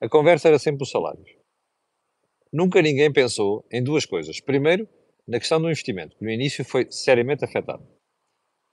A 0.01 0.09
conversa 0.09 0.49
era 0.49 0.59
sempre 0.59 0.85
os 0.85 0.91
salários. 0.91 1.29
Nunca 2.53 2.81
ninguém 2.81 3.13
pensou 3.13 3.67
em 3.71 3.83
duas 3.83 4.07
coisas. 4.07 4.41
Primeiro, 4.41 4.89
na 5.27 5.39
questão 5.39 5.61
do 5.61 5.69
investimento, 5.69 6.17
que 6.17 6.25
no 6.25 6.31
início 6.31 6.65
foi 6.65 6.91
seriamente 6.91 7.45
afetado. 7.45 7.87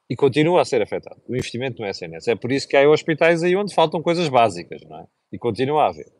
E 0.09 0.15
continua 0.15 0.61
a 0.61 0.65
ser 0.65 0.81
afetado. 0.81 1.21
O 1.27 1.35
investimento 1.35 1.81
no 1.81 1.87
SNS. 1.87 2.27
É 2.27 2.35
por 2.35 2.51
isso 2.51 2.67
que 2.67 2.77
há 2.77 2.87
hospitais 2.87 3.41
aí 3.41 3.55
onde 3.55 3.73
faltam 3.73 4.03
coisas 4.03 4.29
básicas, 4.29 4.81
não 4.83 4.99
é? 4.99 5.07
E 5.33 5.39
continua 5.39 5.83
a 5.83 5.89
haver. 5.89 6.11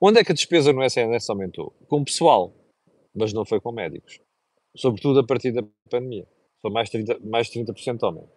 Onde 0.00 0.18
é 0.18 0.24
que 0.24 0.32
a 0.32 0.34
despesa 0.34 0.72
no 0.72 0.82
SNS 0.82 1.28
aumentou? 1.28 1.70
Com 1.88 2.02
pessoal, 2.02 2.54
mas 3.14 3.32
não 3.32 3.44
foi 3.44 3.60
com 3.60 3.70
médicos. 3.70 4.18
Sobretudo 4.76 5.20
a 5.20 5.26
partir 5.26 5.52
da 5.52 5.62
pandemia. 5.90 6.26
Foi 6.60 6.70
mais, 6.70 6.88
30, 6.88 7.20
mais 7.20 7.48
de 7.48 7.62
30% 7.62 8.02
aumento. 8.02 8.32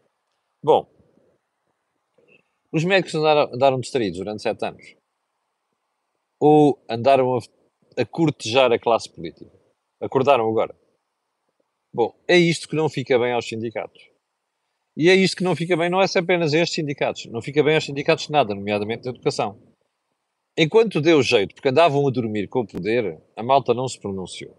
Bom, 0.62 0.86
os 2.72 2.84
médicos 2.84 3.16
andaram, 3.16 3.54
andaram 3.54 3.80
distraídos 3.80 4.20
durante 4.20 4.42
sete 4.42 4.66
anos 4.66 4.96
ou 6.40 6.84
andaram 6.90 7.38
a, 7.38 7.40
a 8.02 8.06
cortejar 8.06 8.72
a 8.72 8.80
classe 8.80 9.10
política? 9.10 9.52
Acordaram 10.00 10.48
agora? 10.50 10.76
Bom, 11.94 12.14
é 12.28 12.38
isto 12.38 12.68
que 12.68 12.76
não 12.76 12.90
fica 12.90 13.18
bem 13.18 13.34
aos 13.34 13.48
sindicatos. 13.48 14.02
E 14.96 15.10
é 15.10 15.16
isto 15.16 15.38
que 15.38 15.44
não 15.44 15.56
fica 15.56 15.78
bem, 15.78 15.90
não 15.90 16.02
é 16.02 16.06
apenas 16.16 16.54
a 16.54 16.58
estes 16.58 16.76
sindicatos, 16.76 17.26
não 17.28 17.42
fica 17.42 17.64
bem 17.64 17.76
aos 17.76 17.86
sindicatos 17.86 18.30
nada, 18.30 18.54
nomeadamente 18.54 19.04
da 19.04 19.12
educação. 19.12 19.60
Enquanto 20.58 21.00
deu 21.00 21.22
jeito, 21.22 21.54
porque 21.54 21.70
andavam 21.70 22.08
a 22.08 22.12
dormir 22.12 22.48
com 22.48 22.62
o 22.62 22.68
poder, 22.68 23.22
a 23.36 23.44
malta 23.44 23.76
não 23.76 23.88
se 23.88 24.00
pronunciou. 24.00 24.58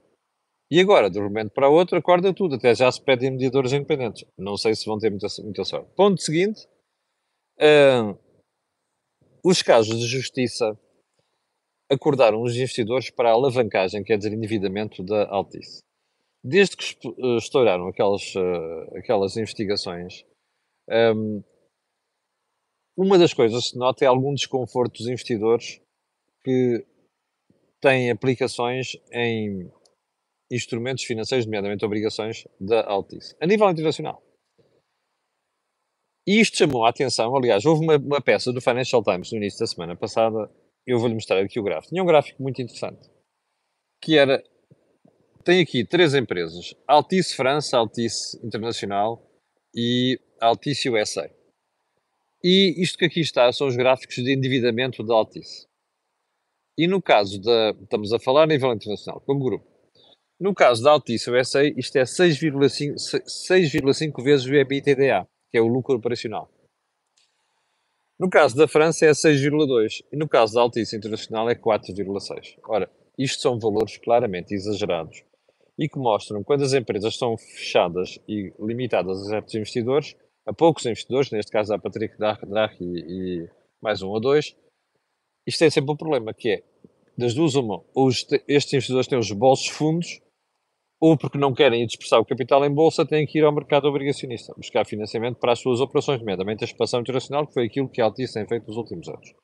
E 0.70 0.80
agora, 0.80 1.10
de 1.10 1.18
um 1.18 1.24
momento 1.24 1.50
para 1.50 1.68
outro, 1.68 1.98
acorda 1.98 2.32
tudo, 2.32 2.54
até 2.54 2.72
já 2.74 2.90
se 2.92 3.00
pedem 3.00 3.32
mediadores 3.32 3.72
independentes. 3.72 4.24
Não 4.38 4.56
sei 4.56 4.76
se 4.76 4.86
vão 4.86 4.98
ter 4.98 5.10
muita, 5.10 5.26
muita 5.42 5.64
sorte. 5.64 5.90
Ponto 5.96 6.20
seguinte, 6.20 6.68
uh, 7.60 8.18
os 9.44 9.62
casos 9.62 9.98
de 9.98 10.06
justiça 10.06 10.78
acordaram 11.90 12.42
os 12.42 12.54
investidores 12.54 13.10
para 13.10 13.30
a 13.30 13.32
alavancagem, 13.32 14.04
quer 14.04 14.18
dizer, 14.18 14.32
endividamento 14.32 15.02
da 15.02 15.28
Altice. 15.28 15.82
Desde 16.44 16.76
que 16.76 16.84
eh, 16.84 17.36
estouraram 17.36 17.88
aquelas, 17.88 18.34
uh, 18.34 18.96
aquelas 18.96 19.36
investigações, 19.36 20.24
um, 20.88 21.42
uma 22.96 23.18
das 23.18 23.32
coisas 23.32 23.64
que 23.64 23.70
se 23.70 23.78
nota 23.78 24.04
é 24.04 24.08
algum 24.08 24.34
desconforto 24.34 24.98
dos 24.98 25.08
investidores 25.08 25.80
que 26.44 26.86
têm 27.80 28.10
aplicações 28.10 28.96
em 29.12 29.70
instrumentos 30.50 31.04
financeiros, 31.04 31.46
nomeadamente 31.46 31.84
obrigações 31.84 32.46
da 32.60 32.84
Altice, 32.86 33.36
a 33.40 33.46
nível 33.46 33.68
internacional. 33.70 34.22
E 36.28 36.40
isto 36.40 36.58
chamou 36.58 36.84
a 36.84 36.90
atenção, 36.90 37.34
aliás, 37.34 37.64
houve 37.64 37.82
uma, 37.82 37.96
uma 37.96 38.20
peça 38.20 38.52
do 38.52 38.60
Financial 38.60 39.02
Times 39.02 39.32
no 39.32 39.38
início 39.38 39.60
da 39.60 39.66
semana 39.66 39.96
passada, 39.96 40.50
eu 40.86 40.98
vou-lhe 40.98 41.14
mostrar 41.14 41.40
aqui 41.40 41.58
o 41.58 41.62
gráfico. 41.62 41.88
Tinha 41.88 42.02
um 42.02 42.06
gráfico 42.06 42.42
muito 42.42 42.60
interessante, 42.60 43.08
que 43.98 44.18
era, 44.18 44.44
tem 45.42 45.62
aqui 45.62 45.86
três 45.86 46.14
empresas, 46.14 46.74
Altice 46.86 47.34
França, 47.34 47.78
Altice 47.78 48.38
Internacional 48.44 49.26
e 49.74 50.20
Altice 50.38 50.90
USA. 50.90 51.34
E 52.44 52.74
isto 52.76 52.98
que 52.98 53.06
aqui 53.06 53.20
está 53.20 53.50
são 53.50 53.66
os 53.66 53.74
gráficos 53.74 54.16
de 54.16 54.30
endividamento 54.30 55.02
da 55.02 55.14
Altice. 55.14 55.66
E 56.76 56.86
no 56.86 57.00
caso 57.00 57.40
da. 57.40 57.74
Estamos 57.82 58.12
a 58.12 58.18
falar 58.18 58.42
a 58.42 58.46
nível 58.46 58.70
internacional, 58.74 59.22
como 59.22 59.42
grupo. 59.42 59.66
No 60.38 60.54
caso 60.54 60.84
da 60.84 60.90
Altice 60.90 61.30
USA, 61.30 61.64
isto 61.64 61.96
é 61.96 62.02
6,5 62.02 64.22
vezes 64.22 64.44
o 64.44 64.54
EBITDA, 64.54 65.26
que 65.50 65.58
é 65.58 65.60
o 65.60 65.66
lucro 65.66 65.96
operacional. 65.96 66.50
No 68.18 68.28
caso 68.28 68.56
da 68.56 68.66
França 68.66 69.06
é 69.06 69.10
6,2 69.10 70.04
e 70.12 70.16
no 70.16 70.28
caso 70.28 70.54
da 70.54 70.60
Altice 70.60 70.96
Internacional 70.96 71.48
é 71.48 71.54
4,6. 71.54 72.58
Ora, 72.66 72.90
isto 73.16 73.40
são 73.40 73.58
valores 73.58 73.96
claramente 73.96 74.54
exagerados 74.54 75.22
e 75.78 75.88
que 75.88 75.98
mostram 75.98 76.42
quando 76.42 76.64
as 76.64 76.72
empresas 76.72 77.16
são 77.16 77.36
fechadas 77.38 78.18
e 78.26 78.52
limitadas 78.58 79.22
a 79.22 79.30
certos 79.30 79.54
investidores, 79.54 80.16
a 80.44 80.52
poucos 80.52 80.84
investidores, 80.86 81.30
neste 81.30 81.52
caso 81.52 81.72
a 81.72 81.78
Patrick 81.78 82.16
Draghi 82.18 82.84
e, 82.84 83.44
e 83.44 83.48
mais 83.80 84.02
um 84.02 84.08
ou 84.08 84.20
dois, 84.20 84.56
isto 85.46 85.60
tem 85.60 85.70
sempre 85.70 85.92
um 85.92 85.96
problema, 85.96 86.34
que 86.34 86.50
é, 86.50 86.62
das 87.16 87.34
duas 87.34 87.54
uma, 87.54 87.82
ou 87.94 88.08
estes 88.08 88.72
investidores 88.72 89.06
têm 89.06 89.18
os 89.18 89.30
bolsos 89.30 89.68
fundos, 89.68 90.20
ou 91.00 91.16
porque 91.16 91.38
não 91.38 91.54
querem 91.54 91.86
dispersar 91.86 92.20
o 92.20 92.24
capital 92.24 92.64
em 92.64 92.72
bolsa, 92.72 93.06
têm 93.06 93.26
que 93.26 93.38
ir 93.38 93.44
ao 93.44 93.52
mercado 93.52 93.86
obrigacionista, 93.86 94.52
buscar 94.56 94.84
financiamento 94.84 95.38
para 95.38 95.52
as 95.52 95.60
suas 95.60 95.80
operações, 95.80 96.20
nomeadamente 96.20 96.64
a 96.64 96.66
expansão 96.66 97.00
internacional, 97.00 97.46
que 97.46 97.54
foi 97.54 97.66
aquilo 97.66 97.88
que 97.88 98.00
a 98.00 98.04
Altice 98.04 98.34
tem 98.34 98.46
feito 98.46 98.66
nos 98.66 98.76
últimos 98.76 99.08
anos. 99.08 99.34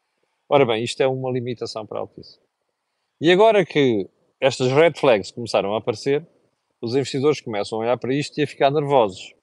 Ora 0.48 0.66
bem, 0.66 0.82
isto 0.82 1.00
é 1.02 1.06
uma 1.06 1.30
limitação 1.30 1.86
para 1.86 1.98
a 1.98 2.00
Altice. 2.02 2.38
E 3.20 3.30
agora 3.30 3.64
que 3.64 4.08
estas 4.40 4.70
red 4.72 4.92
flags 4.96 5.30
começaram 5.30 5.74
a 5.74 5.78
aparecer, 5.78 6.26
os 6.82 6.94
investidores 6.94 7.40
começam 7.40 7.78
a 7.78 7.82
olhar 7.82 7.98
para 7.98 8.14
isto 8.14 8.38
e 8.38 8.42
a 8.42 8.46
ficar 8.46 8.70
nervosos. 8.70 9.34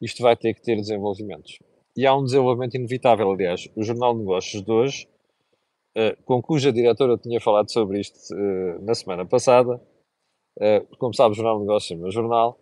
Isto 0.00 0.22
vai 0.22 0.36
ter 0.36 0.54
que 0.54 0.62
ter 0.62 0.76
desenvolvimentos. 0.76 1.58
E 1.96 2.06
há 2.06 2.16
um 2.16 2.24
desenvolvimento 2.24 2.76
inevitável, 2.76 3.30
aliás. 3.30 3.68
O 3.74 3.82
Jornal 3.82 4.14
de 4.14 4.20
Negócios 4.20 4.62
de 4.62 4.70
hoje 4.70 5.08
eh, 6.00 6.16
com 6.24 6.40
cuja 6.40 6.72
diretora 6.72 7.14
eu 7.14 7.18
tinha 7.18 7.40
falado 7.40 7.72
sobre 7.72 7.98
isto 7.98 8.16
uh, 8.32 8.84
na 8.84 8.94
semana 8.94 9.26
passada. 9.26 9.80
Uh, 10.58 10.96
como 10.96 11.14
sabe, 11.14 11.32
o 11.32 11.34
Jornal 11.34 11.56
de 11.56 11.60
Negócios 11.62 11.90
é 11.90 11.94
o 11.94 11.98
meu 11.98 12.10
jornal. 12.10 12.58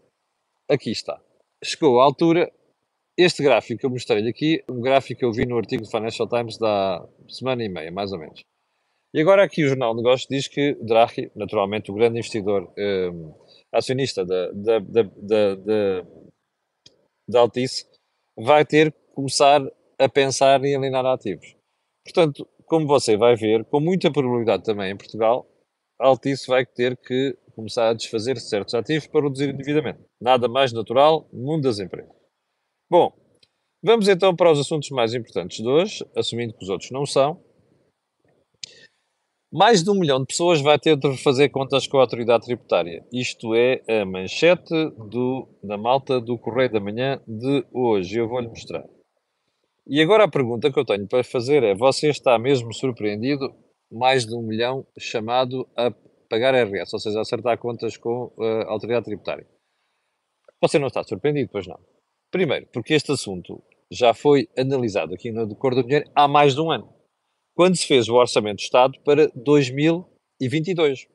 Aqui 0.68 0.90
está. 0.90 1.20
Chegou 1.64 2.00
à 2.00 2.04
altura. 2.04 2.52
Este 3.18 3.42
gráfico 3.42 3.80
que 3.80 3.86
eu 3.86 3.90
mostrei-lhe 3.90 4.28
aqui, 4.28 4.62
um 4.68 4.80
gráfico 4.80 5.20
que 5.20 5.24
eu 5.24 5.32
vi 5.32 5.46
no 5.46 5.56
artigo 5.56 5.82
do 5.82 5.90
Financial 5.90 6.28
Times 6.28 6.58
da 6.58 7.08
semana 7.28 7.64
e 7.64 7.68
meia, 7.68 7.90
mais 7.90 8.12
ou 8.12 8.18
menos. 8.18 8.44
E 9.14 9.20
agora 9.22 9.42
aqui 9.42 9.64
o 9.64 9.68
Jornal 9.68 9.92
de 9.92 10.02
Negócios 10.02 10.28
diz 10.28 10.46
que 10.46 10.74
Draghi, 10.74 11.32
naturalmente 11.34 11.90
o 11.90 11.94
grande 11.94 12.18
investidor 12.18 12.70
um, 12.76 13.32
acionista 13.72 14.22
da, 14.26 14.52
da, 14.52 14.78
da, 14.80 15.02
da, 15.02 15.54
da, 15.54 16.06
da 17.26 17.40
Altice, 17.40 17.86
vai 18.36 18.66
ter 18.66 18.92
que 18.92 18.98
começar 19.14 19.62
a 19.98 20.08
pensar 20.10 20.62
em 20.62 20.76
alienar 20.76 21.06
ativos. 21.06 21.56
Portanto, 22.04 22.46
como 22.66 22.86
você 22.86 23.16
vai 23.16 23.36
ver, 23.36 23.64
com 23.64 23.80
muita 23.80 24.12
probabilidade 24.12 24.64
também 24.64 24.92
em 24.92 24.96
Portugal, 24.96 25.46
Altice 25.98 26.46
vai 26.46 26.66
ter 26.66 26.96
que 26.96 27.36
começar 27.54 27.88
a 27.88 27.94
desfazer 27.94 28.38
certos 28.38 28.74
ativos 28.74 29.06
para 29.06 29.22
reduzir 29.22 29.46
o 29.46 29.50
endividamento. 29.50 30.04
Nada 30.20 30.46
mais 30.48 30.72
natural 30.72 31.28
no 31.32 31.42
mundo 31.42 31.62
das 31.62 31.78
empresas. 31.78 32.14
Bom, 32.90 33.12
vamos 33.82 34.06
então 34.06 34.36
para 34.36 34.52
os 34.52 34.60
assuntos 34.60 34.90
mais 34.90 35.14
importantes 35.14 35.56
de 35.58 35.68
hoje, 35.68 36.04
assumindo 36.14 36.52
que 36.52 36.62
os 36.62 36.68
outros 36.68 36.90
não 36.90 37.06
são. 37.06 37.42
Mais 39.50 39.82
de 39.82 39.90
um 39.90 39.94
milhão 39.98 40.20
de 40.20 40.26
pessoas 40.26 40.60
vai 40.60 40.78
ter 40.78 40.96
de 40.96 41.16
fazer 41.22 41.48
contas 41.48 41.86
com 41.86 41.96
a 41.96 42.02
autoridade 42.02 42.44
tributária. 42.44 43.02
Isto 43.10 43.54
é 43.54 43.80
a 43.88 44.04
manchete 44.04 44.74
do, 45.08 45.48
da 45.62 45.78
malta 45.78 46.20
do 46.20 46.36
Correio 46.36 46.70
da 46.70 46.80
Manhã 46.80 47.22
de 47.26 47.64
hoje. 47.72 48.18
Eu 48.18 48.28
vou-lhe 48.28 48.48
mostrar. 48.48 48.84
E 49.86 50.02
agora 50.02 50.24
a 50.24 50.30
pergunta 50.30 50.70
que 50.70 50.78
eu 50.78 50.84
tenho 50.84 51.06
para 51.06 51.24
fazer 51.24 51.62
é: 51.62 51.74
você 51.74 52.10
está 52.10 52.38
mesmo 52.38 52.74
surpreendido? 52.74 53.54
Mais 53.90 54.26
de 54.26 54.34
um 54.34 54.42
milhão 54.42 54.86
chamado 54.98 55.68
a 55.76 55.90
pagar 56.28 56.54
RS, 56.54 56.92
ou 56.92 56.98
seja, 56.98 57.18
a 57.18 57.22
acertar 57.22 57.58
contas 57.58 57.96
com 57.96 58.32
a 58.38 58.70
autoridade 58.70 59.06
tributária. 59.06 59.46
Você 60.60 60.78
não 60.78 60.88
está 60.88 61.04
surpreendido, 61.04 61.50
pois 61.52 61.66
não? 61.66 61.78
Primeiro, 62.30 62.66
porque 62.72 62.94
este 62.94 63.12
assunto 63.12 63.62
já 63.90 64.12
foi 64.12 64.48
analisado 64.58 65.14
aqui 65.14 65.30
no 65.30 65.54
Cor 65.54 65.74
do 65.74 65.82
Dinheiro 65.82 66.10
há 66.14 66.26
mais 66.26 66.54
de 66.54 66.60
um 66.60 66.70
ano, 66.70 66.92
quando 67.54 67.76
se 67.76 67.86
fez 67.86 68.08
o 68.08 68.14
Orçamento 68.14 68.58
de 68.58 68.64
Estado 68.64 68.98
para 69.04 69.28
2022, 69.34 71.06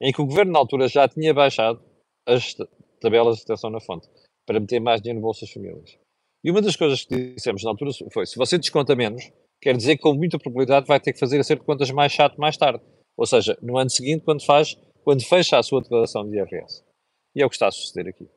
em 0.00 0.12
que 0.12 0.22
o 0.22 0.26
Governo 0.26 0.52
na 0.52 0.58
altura 0.58 0.88
já 0.88 1.08
tinha 1.08 1.34
baixado 1.34 1.82
as 2.26 2.54
tabelas 3.00 3.38
de 3.38 3.42
atenção 3.42 3.70
na 3.70 3.80
fonte 3.80 4.08
para 4.46 4.60
meter 4.60 4.80
mais 4.80 5.00
dinheiro 5.00 5.20
no 5.20 5.26
bolso 5.26 5.40
das 5.42 5.50
famílias. 5.50 5.98
E 6.44 6.50
uma 6.50 6.62
das 6.62 6.76
coisas 6.76 7.04
que 7.04 7.34
dissemos 7.34 7.62
na 7.64 7.70
altura 7.70 7.90
foi: 8.12 8.26
se 8.26 8.36
você 8.36 8.58
desconta 8.58 8.94
menos, 8.94 9.30
quer 9.64 9.76
dizer 9.76 9.96
que 9.96 10.02
com 10.02 10.14
muita 10.14 10.38
probabilidade 10.38 10.86
vai 10.86 11.00
ter 11.00 11.14
que 11.14 11.18
fazer 11.18 11.40
acerto 11.40 11.62
de 11.62 11.66
contas 11.66 11.90
mais 11.90 12.12
chato 12.12 12.38
mais 12.38 12.56
tarde. 12.56 12.84
Ou 13.16 13.26
seja, 13.26 13.56
no 13.62 13.78
ano 13.78 13.88
seguinte, 13.88 14.22
quando 14.22 14.44
faz, 14.44 14.76
quando 15.02 15.24
fecha 15.24 15.58
a 15.58 15.62
sua 15.62 15.80
declaração 15.80 16.28
de 16.28 16.36
IRS. 16.36 16.84
E 17.34 17.42
é 17.42 17.46
o 17.46 17.48
que 17.48 17.56
está 17.56 17.68
a 17.68 17.70
suceder 17.70 18.08
aqui. 18.08 18.28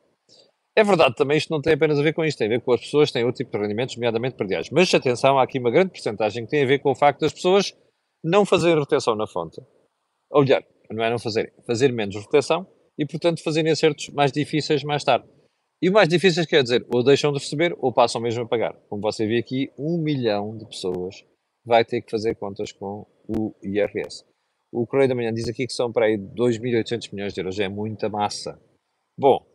É 0.74 0.82
verdade 0.82 1.14
também, 1.16 1.36
isto 1.36 1.50
não 1.50 1.60
tem 1.60 1.74
apenas 1.74 1.98
a 1.98 2.02
ver 2.02 2.14
com 2.14 2.24
isto, 2.24 2.38
tem 2.38 2.46
a 2.46 2.50
ver 2.50 2.60
com 2.62 2.72
as 2.72 2.80
pessoas 2.80 3.10
que 3.10 3.14
têm 3.14 3.24
outro 3.24 3.44
tipo 3.44 3.50
de 3.50 3.58
rendimentos, 3.58 3.96
nomeadamente 3.96 4.36
perdiais. 4.36 4.70
Mas 4.70 4.92
atenção, 4.94 5.38
há 5.38 5.42
aqui 5.42 5.58
uma 5.58 5.70
grande 5.70 5.90
porcentagem 5.90 6.44
que 6.44 6.50
tem 6.50 6.62
a 6.62 6.66
ver 6.66 6.78
com 6.78 6.92
o 6.92 6.94
facto 6.94 7.20
das 7.20 7.32
pessoas 7.32 7.76
não 8.24 8.46
fazerem 8.46 8.78
retenção 8.78 9.14
na 9.14 9.26
fonte. 9.26 9.60
Ou 10.30 10.42
melhor, 10.42 10.62
não 10.90 11.04
é 11.04 11.10
não 11.10 11.18
fazerem, 11.18 11.52
fazer 11.66 11.92
menos 11.92 12.16
retenção 12.16 12.66
e, 12.96 13.04
portanto, 13.04 13.42
fazerem 13.42 13.70
acertos 13.70 14.08
mais 14.10 14.32
difíceis 14.32 14.82
mais 14.82 15.04
tarde. 15.04 15.26
E 15.80 15.90
mais 15.90 16.08
difícil 16.08 16.44
quer 16.44 16.62
dizer, 16.62 16.84
ou 16.92 17.04
deixam 17.04 17.32
de 17.32 17.38
receber 17.38 17.74
ou 17.78 17.92
passam 17.92 18.20
mesmo 18.20 18.42
a 18.42 18.48
pagar. 18.48 18.74
Como 18.88 19.00
você 19.00 19.26
vê 19.26 19.38
aqui, 19.38 19.70
um 19.78 19.96
milhão 19.96 20.56
de 20.56 20.66
pessoas 20.66 21.24
vai 21.64 21.84
ter 21.84 22.02
que 22.02 22.10
fazer 22.10 22.34
contas 22.34 22.72
com 22.72 23.06
o 23.28 23.54
IRS. 23.62 24.24
O 24.72 24.86
Correio 24.86 25.08
da 25.08 25.14
Manhã 25.14 25.32
diz 25.32 25.48
aqui 25.48 25.66
que 25.66 25.72
são 25.72 25.92
para 25.92 26.06
aí 26.06 26.18
2.800 26.18 27.12
milhões 27.12 27.32
de 27.32 27.40
euros. 27.40 27.60
É 27.60 27.68
muita 27.68 28.08
massa. 28.08 28.60
Bom, 29.16 29.46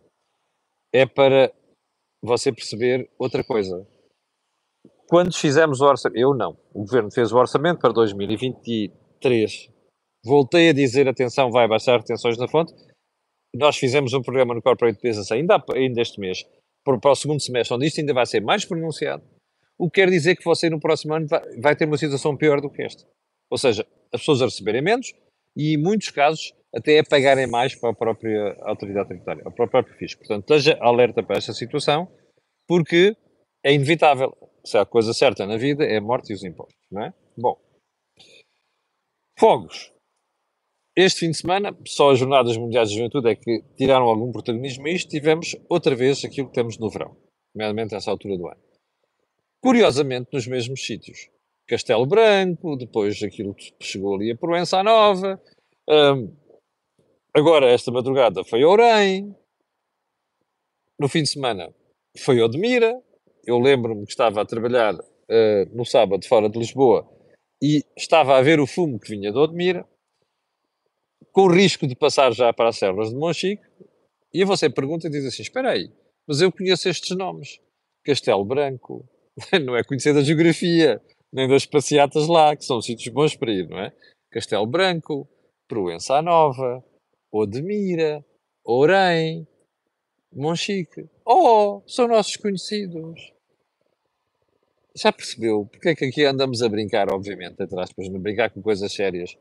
é 0.94 1.06
para 1.06 1.51
você 2.22 2.53
perceber 2.53 3.10
outra 3.20 3.44
coisa. 3.44 3.86
Quando 5.10 5.36
fizemos 5.36 5.82
o 5.82 5.86
orçamento, 5.86 6.20
eu 6.20 6.34
não, 6.34 6.58
o 6.74 6.80
Governo 6.80 7.12
fez 7.12 7.34
o 7.34 7.38
orçamento 7.38 7.80
para 7.80 7.92
2023. 7.92 9.70
Voltei 10.25 10.70
a 10.70 10.74
dizer, 10.74 11.08
atenção, 11.08 11.51
vai 11.51 11.68
baixar 11.68 11.98
retenções 11.98 12.38
na 12.38 12.48
fonte 12.48 12.74
nós 13.53 13.77
fizemos 13.77 14.13
um 14.13 14.22
programa 14.22 14.53
no 14.53 14.62
Corporate 14.62 15.00
Business 15.01 15.31
ainda, 15.31 15.63
ainda 15.74 16.01
este 16.01 16.19
mês, 16.19 16.45
para, 16.83 16.98
para 16.98 17.12
o 17.12 17.15
segundo 17.15 17.41
semestre, 17.41 17.75
onde 17.75 17.88
isto 17.88 18.00
ainda 18.00 18.13
vai 18.13 18.25
ser 18.25 18.41
mais 18.41 18.65
pronunciado, 18.65 19.24
o 19.77 19.89
que 19.89 20.01
quer 20.01 20.10
dizer 20.10 20.36
que 20.36 20.43
você 20.43 20.69
no 20.69 20.79
próximo 20.79 21.13
ano 21.13 21.27
vai, 21.27 21.41
vai 21.60 21.75
ter 21.75 21.86
uma 21.86 21.98
situação 21.98 22.36
pior 22.36 22.62
do 22.62 22.69
que 22.69 22.81
esta. 22.81 23.05
Ou 23.50 23.57
seja, 23.57 23.86
as 24.12 24.22
pessoas 24.22 24.41
a 24.41 24.45
receberem 24.45 24.81
menos 24.81 25.13
e, 25.55 25.75
em 25.75 25.77
muitos 25.77 26.10
casos, 26.10 26.53
até 26.74 27.00
a 27.00 27.03
pagarem 27.03 27.48
mais 27.48 27.75
para 27.75 27.91
a 27.91 27.95
própria 27.95 28.57
autoridade 28.62 29.10
tributária, 29.10 29.43
para 29.43 29.65
o 29.65 29.69
próprio 29.69 29.95
fisco. 29.95 30.19
Portanto, 30.19 30.41
esteja 30.41 30.77
alerta 30.81 31.22
para 31.22 31.38
esta 31.38 31.53
situação, 31.53 32.12
porque 32.67 33.15
é 33.63 33.74
inevitável. 33.74 34.36
Se 34.65 34.77
a 34.77 34.86
coisa 34.86 35.13
certa 35.13 35.45
na 35.45 35.57
vida 35.57 35.83
é 35.83 35.98
a 35.98 36.01
morte 36.01 36.31
e 36.31 36.33
os 36.33 36.43
impostos, 36.43 36.79
não 36.91 37.03
é? 37.03 37.13
Bom. 37.38 37.60
Fogos. 39.38 39.92
Este 40.95 41.21
fim 41.21 41.31
de 41.31 41.38
semana, 41.38 41.75
só 41.88 42.12
as 42.12 42.19
Jornadas 42.19 42.55
Mundiais 42.55 42.89
de 42.89 42.95
Juventude 42.95 43.29
é 43.29 43.35
que 43.35 43.63
tiraram 43.75 44.05
algum 44.05 44.31
protagonismo 44.31 44.88
a 44.88 44.91
isto, 44.91 45.09
tivemos 45.09 45.55
outra 45.67 45.95
vez 45.95 46.23
aquilo 46.23 46.47
que 46.47 46.53
temos 46.53 46.77
no 46.77 46.89
verão, 46.89 47.17
nomeadamente 47.53 47.95
essa 47.95 48.12
altura 48.12 48.38
do 48.38 48.47
ano. 48.47 48.62
Curiosamente, 49.62 50.29
nos 50.31 50.45
mesmos 50.45 50.85
sítios. 50.85 51.29
Castelo 51.67 52.05
Branco, 52.05 52.75
depois 52.75 53.23
aquilo 53.23 53.55
que 53.55 53.73
chegou 53.81 54.15
ali 54.15 54.31
a 54.31 54.38
Proença 54.38 54.83
Nova, 54.83 55.41
um, 55.89 56.35
agora 57.33 57.71
esta 57.71 57.91
madrugada 57.91 58.43
foi 58.43 58.63
Orem, 58.63 59.35
no 61.00 61.07
fim 61.09 61.23
de 61.23 61.29
semana 61.29 61.73
foi 62.17 62.41
Odmira, 62.41 63.01
eu 63.45 63.57
lembro-me 63.57 64.05
que 64.05 64.12
estava 64.12 64.41
a 64.41 64.45
trabalhar 64.45 64.93
uh, 64.93 65.75
no 65.75 65.85
sábado 65.85 66.27
fora 66.27 66.50
de 66.50 66.59
Lisboa 66.59 67.09
e 67.62 67.81
estava 67.97 68.38
a 68.38 68.41
ver 68.41 68.59
o 68.59 68.67
fumo 68.67 69.00
que 69.00 69.09
vinha 69.09 69.31
de 69.31 69.38
Odmira, 69.38 69.88
com 71.33 71.41
o 71.47 71.51
risco 71.51 71.87
de 71.87 71.95
passar 71.95 72.31
já 72.31 72.53
para 72.53 72.69
as 72.69 72.77
serras 72.77 73.09
de 73.09 73.15
Monchique, 73.15 73.63
e 74.31 74.45
você 74.45 74.69
pergunta 74.69 75.07
e 75.07 75.11
diz 75.11 75.25
assim, 75.25 75.41
espera 75.41 75.71
aí, 75.71 75.91
mas 76.27 76.39
eu 76.39 76.51
conheço 76.51 76.87
estes 76.87 77.17
nomes, 77.17 77.59
Castelo 78.05 78.45
Branco, 78.45 79.03
não 79.65 79.75
é 79.75 79.83
conhecer 79.83 80.13
da 80.13 80.21
geografia, 80.21 81.01
nem 81.31 81.49
das 81.49 81.65
passeatas 81.65 82.27
lá, 82.27 82.55
que 82.55 82.63
são 82.63 82.79
sítios 82.79 83.11
bons 83.11 83.35
para 83.35 83.51
ir, 83.51 83.67
não 83.67 83.79
é? 83.79 83.91
Castelo 84.31 84.67
Branco, 84.67 85.27
Proença 85.67 86.21
Nova, 86.21 86.83
Odmira, 87.31 88.23
Orem, 88.63 89.47
Monchique. 90.31 91.09
Oh, 91.25 91.81
são 91.87 92.07
nossos 92.07 92.37
conhecidos. 92.37 93.33
Já 94.95 95.11
percebeu 95.11 95.65
porque 95.65 95.89
é 95.89 95.95
que 95.95 96.05
aqui 96.05 96.25
andamos 96.25 96.61
a 96.61 96.69
brincar, 96.69 97.11
obviamente, 97.11 97.61
atrás, 97.61 97.89
depois 97.89 98.09
de 98.09 98.19
brincar 98.19 98.51
com 98.51 98.61
coisas 98.61 98.93
sérias? 98.93 99.35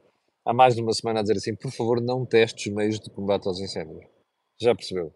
Há 0.44 0.52
mais 0.52 0.75
de 0.75 0.82
uma 0.82 0.92
semana 0.92 1.20
a 1.20 1.22
dizer 1.22 1.37
assim, 1.37 1.54
por 1.54 1.70
favor, 1.70 2.00
não 2.00 2.26
teste 2.26 2.68
os 2.68 2.75
meios 2.75 2.99
de 2.99 3.08
combate 3.11 3.46
aos 3.46 3.61
incêndios. 3.61 4.04
Já 4.61 4.75
percebeu? 4.75 5.14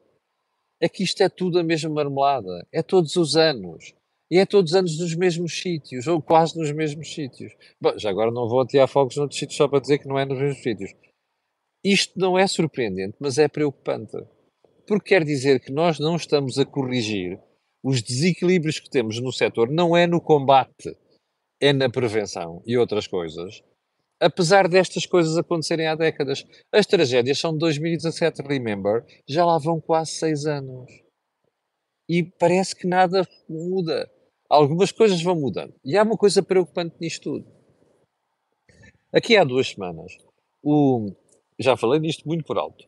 É 0.81 0.89
que 0.89 1.03
isto 1.03 1.23
é 1.23 1.29
tudo 1.29 1.59
a 1.59 1.65
mesma 1.65 1.91
marmelada. 1.91 2.67
É 2.73 2.83
todos 2.83 3.17
os 3.17 3.37
anos. 3.37 3.95
E 4.31 4.39
é 4.39 4.47
todos 4.47 4.73
os 4.73 4.77
anos 4.77 4.99
nos 4.99 5.15
mesmos 5.15 5.61
sítios, 5.61 6.07
ou 6.07 6.21
quase 6.21 6.59
nos 6.59 6.71
mesmos 6.73 7.13
sítios. 7.13 7.53
Bom, 7.81 7.97
já 7.97 8.11
agora 8.11 8.31
não 8.31 8.49
vou 8.49 8.61
atear 8.61 8.89
fogos 8.89 9.17
noutros 9.17 9.39
sítios 9.39 9.57
só 9.57 9.69
para 9.69 9.81
dizer 9.81 9.99
que 9.99 10.09
não 10.09 10.19
é 10.19 10.25
nos 10.25 10.39
mesmos 10.39 10.63
sítios. 10.63 10.93
Isto 11.85 12.19
não 12.19 12.37
é 12.37 12.47
surpreendente, 12.47 13.17
mas 13.21 13.39
é 13.39 13.47
preocupante. 13.47 14.17
Porque 14.87 15.11
quer 15.11 15.25
dizer 15.25 15.61
que 15.61 15.73
nós 15.73 15.99
não 15.99 16.17
estamos 16.17 16.59
a 16.59 16.65
corrigir 16.65 17.41
os 17.83 18.03
desequilíbrios 18.03 18.81
que 18.81 18.91
temos 18.91 19.21
no 19.21 19.33
setor, 19.33 19.71
não 19.71 19.97
é 19.97 20.09
no 20.09 20.21
combate, 20.21 20.97
é 21.61 21.73
na 21.73 21.89
prevenção 21.89 22.61
e 22.67 22.77
outras 22.77 23.07
coisas. 23.07 23.63
Apesar 24.21 24.67
destas 24.67 25.05
coisas 25.05 25.37
acontecerem 25.37 25.87
há 25.87 25.95
décadas. 25.95 26.45
As 26.73 26.87
tragédias 26.87 27.39
são 27.39 27.53
de 27.53 27.59
2017, 27.59 28.43
remember? 28.43 29.05
Já 29.29 29.45
lá 29.45 29.59
vão 29.59 29.81
quase 29.81 30.13
seis 30.13 30.47
anos. 30.47 30.91
E 32.09 32.23
parece 32.23 32.75
que 32.75 32.87
nada 32.87 33.29
muda. 33.49 34.11
Algumas 34.49 34.91
coisas 34.91 35.23
vão 35.23 35.37
mudando. 35.37 35.75
E 35.85 35.97
há 35.97 36.03
uma 36.03 36.17
coisa 36.17 36.43
preocupante 36.43 36.97
nisto 37.01 37.23
tudo. 37.23 37.57
Aqui 39.13 39.37
há 39.37 39.45
duas 39.45 39.69
semanas, 39.69 40.13
o, 40.63 41.11
já 41.59 41.77
falei 41.77 42.01
nisto 42.01 42.27
muito 42.27 42.45
por 42.45 42.59
alto. 42.59 42.85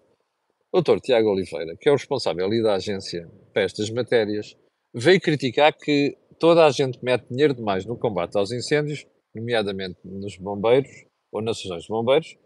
O 0.72 0.82
Dr. 0.82 1.00
Tiago 1.00 1.30
Oliveira, 1.30 1.76
que 1.76 1.88
é 1.88 1.92
o 1.92 1.96
responsável 1.96 2.44
ali 2.44 2.62
da 2.62 2.74
agência 2.74 3.28
para 3.52 3.62
estas 3.62 3.88
matérias, 3.90 4.56
veio 4.94 5.20
criticar 5.20 5.72
que 5.72 6.16
toda 6.38 6.66
a 6.66 6.70
gente 6.70 6.98
mete 7.02 7.28
dinheiro 7.28 7.54
demais 7.54 7.86
no 7.86 7.96
combate 7.96 8.36
aos 8.36 8.52
incêndios, 8.52 9.06
nomeadamente 9.34 9.98
nos 10.04 10.36
bombeiros 10.36 11.07
ou 11.32 11.42
nas 11.42 11.60
sessões 11.60 11.82
de 11.82 11.88
bombeiros, 11.88 12.36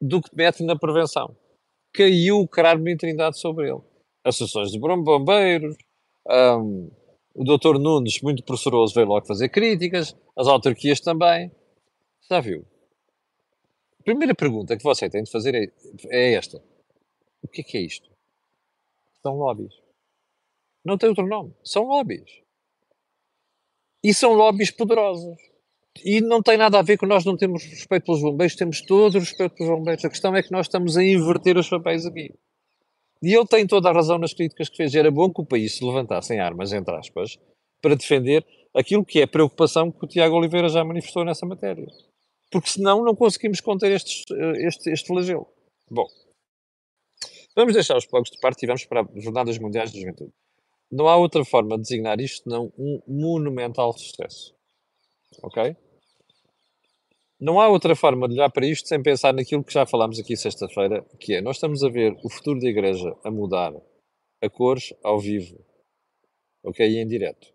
do 0.00 0.20
que 0.20 0.34
mete 0.34 0.62
na 0.62 0.76
prevenção. 0.76 1.36
Caiu 1.92 2.40
o 2.40 2.48
caralho 2.48 2.82
de 2.82 2.96
trindade 2.96 3.38
sobre 3.38 3.70
ele. 3.70 3.80
As 4.24 4.36
sessões 4.36 4.70
de 4.70 4.78
bombeiros, 4.78 5.76
um, 6.28 6.90
o 7.34 7.44
Dr. 7.44 7.78
Nunes, 7.78 8.20
muito 8.22 8.44
pressuroso, 8.44 8.94
veio 8.94 9.06
logo 9.06 9.26
fazer 9.26 9.48
críticas, 9.48 10.16
as 10.36 10.46
autarquias 10.46 11.00
também. 11.00 11.50
Já 12.28 12.40
viu? 12.40 12.64
A 13.98 14.02
primeira 14.02 14.34
pergunta 14.34 14.76
que 14.76 14.84
você 14.84 15.10
tem 15.10 15.22
de 15.22 15.30
fazer 15.30 15.54
é, 15.54 15.72
é 16.10 16.34
esta: 16.34 16.62
o 17.42 17.48
que 17.48 17.60
é 17.60 17.64
que 17.64 17.76
é 17.76 17.80
isto? 17.80 18.08
São 19.22 19.36
lobbies. 19.36 19.74
Não 20.84 20.96
tem 20.96 21.08
outro 21.08 21.26
nome. 21.26 21.54
São 21.62 21.84
lobbies. 21.84 22.40
E 24.02 24.14
são 24.14 24.32
lobbies 24.32 24.70
poderosos. 24.70 25.36
E 26.04 26.20
não 26.20 26.42
tem 26.42 26.56
nada 26.56 26.78
a 26.78 26.82
ver 26.82 26.96
com 26.96 27.06
nós 27.06 27.24
não 27.24 27.36
temos 27.36 27.64
respeito 27.64 28.04
pelos 28.04 28.22
bombeiros, 28.22 28.56
temos 28.56 28.80
todo 28.80 29.16
o 29.16 29.18
respeito 29.18 29.54
pelos 29.54 29.76
bombeiros. 29.76 30.04
A 30.04 30.08
questão 30.08 30.34
é 30.34 30.42
que 30.42 30.52
nós 30.52 30.66
estamos 30.66 30.96
a 30.96 31.04
inverter 31.04 31.56
os 31.58 31.68
papéis 31.68 32.06
aqui. 32.06 32.32
E 33.22 33.34
ele 33.34 33.46
tem 33.46 33.66
toda 33.66 33.90
a 33.90 33.92
razão 33.92 34.18
nas 34.18 34.32
críticas 34.32 34.68
que 34.68 34.76
fez. 34.76 34.94
Era 34.94 35.10
bom 35.10 35.30
que 35.30 35.42
o 35.42 35.46
país 35.46 35.76
se 35.76 35.84
levantasse 35.84 36.32
em 36.32 36.40
armas, 36.40 36.72
entre 36.72 36.94
aspas, 36.94 37.38
para 37.82 37.94
defender 37.94 38.46
aquilo 38.74 39.04
que 39.04 39.20
é 39.20 39.26
preocupação 39.26 39.90
que 39.90 40.04
o 40.04 40.08
Tiago 40.08 40.36
Oliveira 40.36 40.68
já 40.68 40.82
manifestou 40.84 41.24
nessa 41.24 41.44
matéria 41.44 41.86
porque 42.50 42.68
senão 42.68 43.04
não 43.04 43.14
conseguimos 43.14 43.60
conter 43.60 43.92
este, 43.92 44.24
este, 44.66 44.90
este 44.90 45.06
flagelo. 45.06 45.46
Bom, 45.88 46.06
vamos 47.54 47.74
deixar 47.74 47.96
os 47.96 48.06
blocos 48.06 48.30
de 48.30 48.40
parte 48.40 48.64
e 48.64 48.66
vamos 48.66 48.84
para 48.84 49.02
as 49.02 49.24
Jornadas 49.24 49.58
Mundiais 49.58 49.92
de 49.92 50.00
Juventude. 50.00 50.32
Não 50.90 51.06
há 51.06 51.16
outra 51.16 51.44
forma 51.44 51.76
de 51.76 51.82
designar 51.82 52.20
isto 52.20 52.42
senão 52.42 52.72
um 52.76 53.00
monumental 53.06 53.92
sucesso. 53.92 54.52
Ok? 55.42 55.76
Não 57.40 57.58
há 57.58 57.68
outra 57.68 57.96
forma 57.96 58.28
de 58.28 58.34
olhar 58.34 58.50
para 58.50 58.66
isto 58.66 58.86
sem 58.86 59.02
pensar 59.02 59.32
naquilo 59.32 59.64
que 59.64 59.72
já 59.72 59.86
falámos 59.86 60.18
aqui 60.18 60.36
sexta-feira, 60.36 61.02
que 61.18 61.34
é 61.34 61.40
nós 61.40 61.56
estamos 61.56 61.82
a 61.82 61.88
ver 61.88 62.14
o 62.22 62.28
futuro 62.28 62.60
da 62.60 62.68
Igreja 62.68 63.16
a 63.24 63.30
mudar 63.30 63.72
a 64.42 64.50
cores 64.50 64.92
ao 65.02 65.18
vivo, 65.18 65.58
ok? 66.62 66.86
E 66.86 66.98
em 66.98 67.06
direto. 67.06 67.48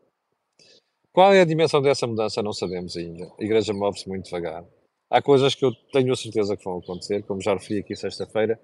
Qual 1.11 1.33
é 1.33 1.41
a 1.41 1.45
dimensão 1.45 1.81
dessa 1.81 2.07
mudança? 2.07 2.41
Não 2.41 2.51
sabemos 2.51 2.97
ainda. 2.97 3.31
A 3.39 3.43
Igreja 3.43 3.73
move-se 3.73 4.07
muito 4.07 4.25
devagar. 4.25 4.65
Há 5.09 5.21
coisas 5.21 5.53
que 5.55 5.63
eu 5.63 5.71
tenho 5.91 6.11
a 6.11 6.15
certeza 6.15 6.57
que 6.57 6.63
vão 6.63 6.79
acontecer, 6.79 7.23
como 7.23 7.41
já 7.41 7.53
referi 7.53 7.79
aqui 7.79 7.95
sexta-feira. 7.95 8.59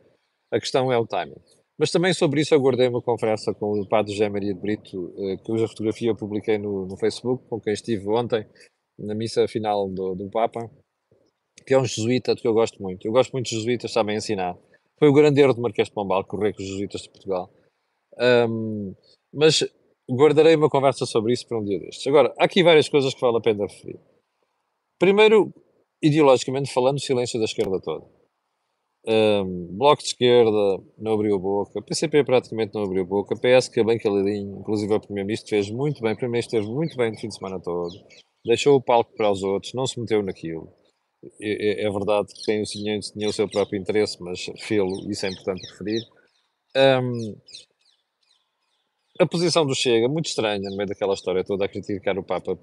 A 0.51 0.59
questão 0.59 0.91
é 0.91 0.97
o 0.97 1.05
timing. 1.05 1.39
Mas 1.77 1.91
também 1.91 2.13
sobre 2.13 2.41
isso 2.41 2.53
eu 2.53 2.59
guardei 2.59 2.87
uma 2.87 3.01
conversa 3.01 3.53
com 3.53 3.79
o 3.79 3.87
padre 3.87 4.11
José 4.11 4.27
Maria 4.27 4.53
de 4.53 4.59
Brito, 4.59 5.13
eh, 5.17 5.37
cuja 5.45 5.67
fotografia 5.67 6.09
eu 6.09 6.15
publiquei 6.15 6.57
no, 6.57 6.85
no 6.85 6.97
Facebook, 6.97 7.47
com 7.47 7.59
quem 7.59 7.73
estive 7.73 8.07
ontem 8.09 8.45
na 9.01 9.15
missa 9.15 9.47
final 9.47 9.89
do, 9.89 10.15
do 10.15 10.29
Papa, 10.29 10.69
que 11.65 11.73
é 11.73 11.79
um 11.79 11.85
jesuíta 11.85 12.35
que 12.35 12.47
eu 12.47 12.53
gosto 12.53 12.81
muito. 12.81 13.07
Eu 13.07 13.11
gosto 13.11 13.31
muito 13.31 13.47
de 13.47 13.55
jesuítas, 13.55 13.91
sabem 13.91 14.17
ensinar. 14.17 14.57
Foi 14.97 15.09
o 15.09 15.13
grande 15.13 15.41
erro 15.41 15.53
de 15.53 15.61
Marquês 15.61 15.87
de 15.87 15.93
Pombal, 15.93 16.23
correr 16.25 16.53
com 16.53 16.61
os 16.61 16.67
jesuítas 16.67 17.01
de 17.01 17.09
Portugal. 17.09 17.51
Um, 18.19 18.93
mas 19.33 19.63
guardarei 20.09 20.55
uma 20.55 20.69
conversa 20.69 21.05
sobre 21.05 21.33
isso 21.33 21.47
para 21.47 21.59
um 21.59 21.63
dia 21.63 21.79
destes. 21.79 22.05
Agora, 22.07 22.33
há 22.37 22.45
aqui 22.45 22.63
várias 22.63 22.89
coisas 22.89 23.13
que 23.13 23.21
vale 23.21 23.37
a 23.37 23.41
pena 23.41 23.65
referir. 23.65 23.99
Primeiro, 24.99 25.53
ideologicamente 26.01 26.73
falando, 26.73 26.97
o 26.97 27.01
silêncio 27.01 27.39
da 27.39 27.45
esquerda 27.45 27.79
toda. 27.79 28.05
Um, 29.03 29.75
bloco 29.77 30.03
de 30.03 30.09
esquerda 30.09 30.83
não 30.95 31.13
abriu 31.13 31.39
boca, 31.39 31.81
PCP 31.81 32.23
praticamente 32.23 32.75
não 32.75 32.83
abriu 32.83 33.03
boca, 33.03 33.35
PS 33.35 33.67
que 33.67 33.79
é 33.79 33.83
bem 33.83 33.97
caladinho, 33.97 34.59
inclusive 34.59 34.93
o 34.93 34.99
Primeiro-Ministro 34.99 35.49
fez 35.49 35.71
muito 35.71 36.03
bem, 36.03 36.13
o 36.13 36.15
Primeiro-Ministro 36.15 36.59
esteve 36.59 36.71
muito 36.71 36.95
bem 36.95 37.09
no 37.09 37.17
fim 37.17 37.27
de 37.27 37.35
semana 37.35 37.59
todo, 37.59 37.91
deixou 38.45 38.75
o 38.75 38.81
palco 38.81 39.15
para 39.15 39.31
os 39.31 39.43
outros, 39.43 39.73
não 39.73 39.85
se 39.85 39.99
meteu 39.99 40.21
naquilo. 40.23 40.73
É, 41.39 41.83
é, 41.83 41.85
é 41.85 41.89
verdade 41.91 42.33
que 42.33 42.43
tem 42.43 42.61
o, 42.61 42.65
tinha, 42.65 42.99
tinha 42.99 43.29
o 43.29 43.33
seu 43.33 43.47
próprio 43.47 43.79
interesse, 43.79 44.17
mas 44.21 44.45
fê-lo, 44.59 45.09
isso 45.09 45.25
é 45.25 45.29
importante 45.29 45.69
referir. 45.71 46.01
Um, 46.75 47.35
a 49.19 49.25
posição 49.25 49.65
do 49.65 49.75
Chega, 49.75 50.07
muito 50.07 50.27
estranha 50.27 50.67
no 50.69 50.75
meio 50.75 50.87
daquela 50.87 51.13
história 51.13 51.43
toda, 51.43 51.65
a 51.65 51.69
criticar 51.69 52.17
o 52.17 52.23
Papa 52.23 52.57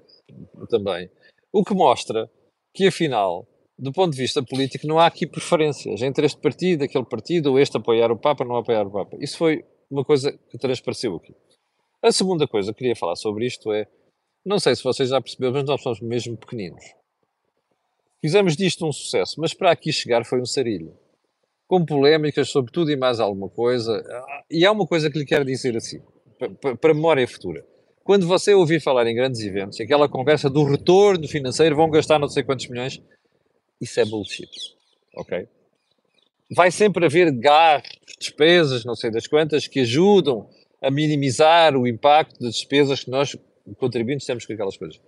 também. 0.69 1.09
O 1.53 1.63
que 1.63 1.73
mostra 1.73 2.29
que 2.73 2.87
afinal, 2.87 3.47
do 3.77 3.93
ponto 3.93 4.11
de 4.11 4.21
vista 4.21 4.43
político, 4.43 4.85
não 4.85 4.99
há 4.99 5.05
aqui 5.05 5.25
preferências 5.25 6.01
entre 6.01 6.25
este 6.25 6.39
partido, 6.41 6.83
aquele 6.83 7.05
partido, 7.05 7.51
ou 7.51 7.59
este 7.59 7.77
apoiar 7.77 8.11
o 8.11 8.17
Papa, 8.17 8.43
não 8.43 8.57
apoiar 8.57 8.85
o 8.85 8.91
Papa. 8.91 9.17
Isso 9.21 9.37
foi 9.37 9.63
uma 9.89 10.03
coisa 10.03 10.37
que 10.51 10.57
transpareceu 10.57 11.15
aqui. 11.15 11.33
A 12.01 12.11
segunda 12.11 12.47
coisa 12.47 12.73
que 12.73 12.79
queria 12.79 12.95
falar 12.95 13.15
sobre 13.15 13.45
isto 13.45 13.71
é, 13.71 13.87
não 14.45 14.59
sei 14.59 14.75
se 14.75 14.83
vocês 14.83 15.09
já 15.09 15.21
perceberam, 15.21 15.53
mas 15.53 15.65
nós 15.65 15.81
somos 15.81 15.99
mesmo 15.99 16.37
pequeninos. 16.37 16.83
Fizemos 18.21 18.55
disto 18.55 18.85
um 18.85 18.91
sucesso, 18.91 19.39
mas 19.39 19.53
para 19.53 19.71
aqui 19.71 19.93
chegar 19.93 20.25
foi 20.25 20.41
um 20.41 20.45
sarilho. 20.45 20.97
Com 21.67 21.85
polémicas 21.85 22.49
sobre 22.49 22.71
tudo 22.71 22.91
e 22.91 22.95
mais 22.95 23.19
alguma 23.19 23.49
coisa. 23.49 24.03
E 24.49 24.65
há 24.65 24.71
uma 24.71 24.87
coisa 24.87 25.09
que 25.09 25.19
lhe 25.19 25.25
quero 25.25 25.45
dizer 25.45 25.77
assim, 25.77 26.01
para 26.81 26.93
memória 26.93 27.27
futura 27.27 27.65
quando 28.09 28.25
você 28.25 28.55
ouvir 28.55 28.81
falar 28.81 29.05
em 29.05 29.13
grandes 29.13 29.39
eventos, 29.41 29.79
aquela 29.79 30.09
conversa 30.09 30.49
do 30.49 30.63
retorno 30.63 31.27
financeiro, 31.27 31.75
vão 31.75 31.91
gastar 31.91 32.17
não 32.17 32.27
sei 32.27 32.41
quantos 32.41 32.67
milhões, 32.67 32.99
isso 33.79 33.99
é 33.99 34.03
bullshit. 34.03 34.49
Ok? 35.15 35.47
Vai 36.49 36.71
sempre 36.71 37.05
haver 37.05 37.31
gastos, 37.31 38.15
despesas, 38.19 38.83
não 38.83 38.95
sei 38.95 39.11
das 39.11 39.27
quantas, 39.27 39.67
que 39.67 39.81
ajudam 39.81 40.49
a 40.81 40.89
minimizar 40.89 41.77
o 41.77 41.85
impacto 41.85 42.39
das 42.39 42.55
despesas 42.55 43.03
que 43.03 43.11
nós, 43.11 43.37
contribuintes, 43.75 44.25
temos 44.25 44.45
com 44.45 44.53
aquelas 44.53 44.77
coisas. 44.77 45.01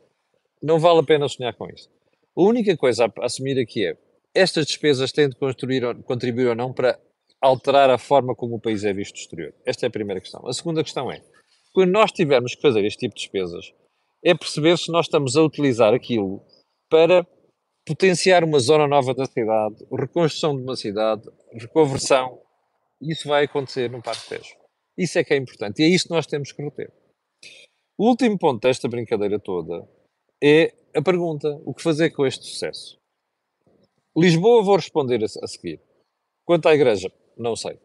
Não 0.61 0.79
vale 0.79 0.99
a 0.99 1.03
pena 1.03 1.27
sonhar 1.27 1.53
com 1.53 1.67
isso. 1.69 1.89
A 2.35 2.41
única 2.41 2.75
coisa 2.77 3.05
a 3.05 3.25
assumir 3.25 3.59
aqui 3.59 3.85
é 3.85 3.97
estas 4.33 4.65
despesas 4.65 5.11
têm 5.11 5.29
de 5.29 5.35
contribuir 5.35 6.47
ou 6.47 6.55
não 6.55 6.71
para 6.71 6.99
alterar 7.41 7.89
a 7.89 7.97
forma 7.97 8.35
como 8.35 8.55
o 8.55 8.61
país 8.61 8.83
é 8.83 8.93
visto 8.93 9.15
no 9.15 9.21
exterior? 9.21 9.53
Esta 9.65 9.85
é 9.85 9.87
a 9.87 9.91
primeira 9.91 10.21
questão. 10.21 10.47
A 10.47 10.53
segunda 10.53 10.83
questão 10.83 11.11
é, 11.11 11.21
quando 11.73 11.91
nós 11.91 12.11
tivermos 12.11 12.55
que 12.55 12.61
fazer 12.61 12.85
este 12.85 12.99
tipo 12.99 13.15
de 13.15 13.21
despesas, 13.21 13.73
é 14.23 14.35
perceber 14.35 14.77
se 14.77 14.91
nós 14.91 15.07
estamos 15.07 15.35
a 15.35 15.41
utilizar 15.41 15.93
aquilo 15.93 16.45
para 16.89 17.25
potenciar 17.85 18.43
uma 18.43 18.59
zona 18.59 18.87
nova 18.87 19.13
da 19.13 19.25
cidade, 19.25 19.75
reconstrução 19.91 20.55
de 20.55 20.61
uma 20.61 20.75
cidade, 20.75 21.27
reconversão. 21.53 22.39
Isso 23.01 23.27
vai 23.27 23.45
acontecer 23.45 23.89
no 23.89 24.01
Parque 24.01 24.29
Tejo. 24.29 24.55
Isso 24.97 25.17
é 25.17 25.23
que 25.23 25.33
é 25.33 25.37
importante 25.37 25.81
e 25.81 25.85
é 25.85 25.89
isso 25.89 26.07
que 26.07 26.13
nós 26.13 26.27
temos 26.27 26.51
que 26.51 26.61
reter. 26.61 26.91
O 28.01 28.07
último 28.07 28.35
ponto 28.35 28.63
desta 28.63 28.87
brincadeira 28.87 29.37
toda 29.37 29.87
é 30.43 30.73
a 30.91 31.03
pergunta: 31.03 31.61
o 31.63 31.71
que 31.71 31.83
fazer 31.83 32.09
com 32.09 32.25
este 32.25 32.43
sucesso? 32.47 32.97
Lisboa, 34.17 34.63
vou 34.63 34.75
responder 34.75 35.23
a, 35.23 35.27
seguir. 35.27 35.79
Quanto 36.43 36.67
à 36.67 36.73
Igreja, 36.73 37.13
não 37.37 37.55
sei. 37.55 37.77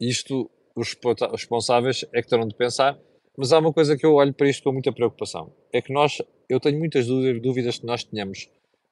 Isto, 0.00 0.50
os 0.74 0.96
responsáveis 1.32 2.02
é 2.14 2.22
que 2.22 2.28
terão 2.30 2.48
de 2.48 2.54
pensar, 2.54 2.98
mas 3.36 3.52
há 3.52 3.58
uma 3.58 3.74
coisa 3.74 3.94
que 3.94 4.06
eu 4.06 4.14
olho 4.14 4.32
para 4.32 4.48
isto 4.48 4.62
com 4.62 4.72
muita 4.72 4.90
preocupação: 4.90 5.52
é 5.70 5.82
que 5.82 5.92
nós, 5.92 6.22
eu 6.48 6.58
tenho 6.58 6.78
muitas 6.78 7.06
dúvidas 7.06 7.78
que 7.78 7.84
nós 7.84 8.02
tenhamos 8.04 8.48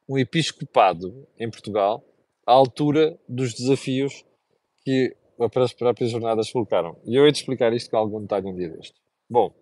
um 0.07 0.19
episcopado 0.19 1.27
em 1.39 1.49
Portugal 1.49 2.05
à 2.47 2.53
altura 2.53 3.19
dos 3.27 3.55
desafios 3.55 4.27
que 4.85 5.17
as 5.39 5.73
próprias 5.73 6.11
jornadas 6.11 6.53
colocaram. 6.53 6.99
E 7.07 7.17
eu 7.17 7.25
hei 7.25 7.33
de 7.33 7.39
explicar 7.39 7.73
isto 7.73 7.91
com 7.91 7.97
algum 7.97 8.21
detalhe 8.21 8.47
um 8.47 8.55
dia 8.55 8.69
deste. 8.69 9.01
Bom, 9.27 9.55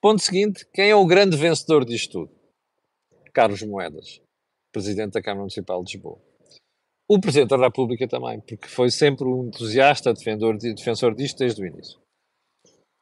ponto 0.00 0.22
seguinte: 0.22 0.66
quem 0.72 0.90
é 0.90 0.94
o 0.94 1.06
grande 1.06 1.36
vencedor 1.36 1.84
disto 1.84 2.26
tudo? 2.26 2.40
Carlos 3.32 3.62
Moedas, 3.62 4.20
presidente 4.72 5.12
da 5.12 5.22
Câmara 5.22 5.40
Municipal 5.40 5.82
de 5.84 5.92
Lisboa. 5.94 6.18
O 7.08 7.20
Presidente 7.20 7.50
da 7.50 7.56
República 7.56 8.06
também, 8.06 8.40
porque 8.40 8.68
foi 8.68 8.88
sempre 8.90 9.26
um 9.26 9.48
entusiasta 9.48 10.14
defensor, 10.14 10.56
defensor 10.56 11.14
disto 11.14 11.38
desde 11.38 11.60
o 11.60 11.66
início. 11.66 11.98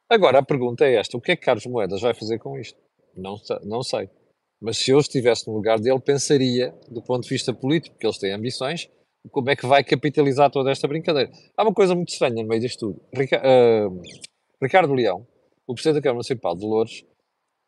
Agora, 0.09 0.39
a 0.39 0.43
pergunta 0.43 0.83
é 0.83 0.95
esta: 0.95 1.15
o 1.15 1.21
que 1.21 1.31
é 1.31 1.35
que 1.35 1.45
Carlos 1.45 1.65
Moedas 1.67 2.01
vai 2.01 2.13
fazer 2.13 2.39
com 2.39 2.57
isto? 2.57 2.79
Não, 3.15 3.35
não 3.63 3.83
sei. 3.83 4.09
Mas 4.61 4.77
se 4.77 4.91
eu 4.91 4.99
estivesse 4.99 5.47
no 5.47 5.53
lugar 5.53 5.79
dele, 5.79 5.99
pensaria, 5.99 6.73
do 6.89 7.01
ponto 7.01 7.23
de 7.23 7.29
vista 7.29 7.53
político, 7.53 7.95
porque 7.95 8.07
eles 8.07 8.17
têm 8.17 8.33
ambições, 8.33 8.89
como 9.31 9.49
é 9.49 9.55
que 9.55 9.65
vai 9.65 9.83
capitalizar 9.83 10.49
toda 10.49 10.71
esta 10.71 10.87
brincadeira. 10.87 11.31
Há 11.55 11.63
uma 11.63 11.73
coisa 11.73 11.95
muito 11.95 12.09
estranha 12.09 12.41
no 12.41 12.49
meio 12.49 12.61
disto 12.61 12.93
tudo. 12.93 13.01
uh, 13.13 14.01
Ricardo 14.61 14.93
Leão, 14.93 15.25
o 15.69 15.75
Presidente 15.75 15.95
da 15.95 16.01
Câmara 16.01 16.15
Municipal 16.15 16.55
de 16.55 16.65
Louros, 16.65 17.05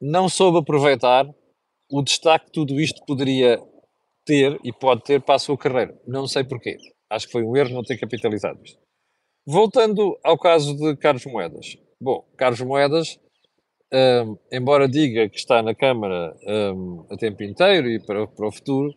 não 0.01 0.27
soube 0.27 0.57
aproveitar 0.57 1.29
o 1.91 2.01
destaque 2.01 2.47
que 2.47 2.51
tudo 2.51 2.79
isto 2.79 3.05
poderia 3.05 3.61
ter 4.25 4.59
e 4.63 4.73
pode 4.73 5.03
ter 5.03 5.21
para 5.21 5.35
a 5.35 5.39
sua 5.39 5.55
carreira. 5.55 5.95
Não 6.07 6.25
sei 6.25 6.43
porquê. 6.43 6.77
Acho 7.11 7.27
que 7.27 7.31
foi 7.31 7.43
um 7.43 7.55
erro 7.55 7.75
não 7.75 7.83
ter 7.83 7.99
capitalizado 7.99 8.59
isto. 8.63 8.79
Voltando 9.45 10.17
ao 10.23 10.35
caso 10.35 10.75
de 10.75 10.97
Carlos 10.97 11.25
Moedas. 11.27 11.77
Bom, 12.01 12.25
Carlos 12.35 12.61
Moedas, 12.61 13.19
um, 13.93 14.35
embora 14.51 14.89
diga 14.89 15.29
que 15.29 15.37
está 15.37 15.61
na 15.61 15.75
Câmara 15.75 16.35
um, 16.73 17.05
a 17.11 17.17
tempo 17.17 17.43
inteiro 17.43 17.87
e 17.87 18.03
para, 18.03 18.25
para 18.25 18.47
o 18.47 18.51
futuro, 18.51 18.91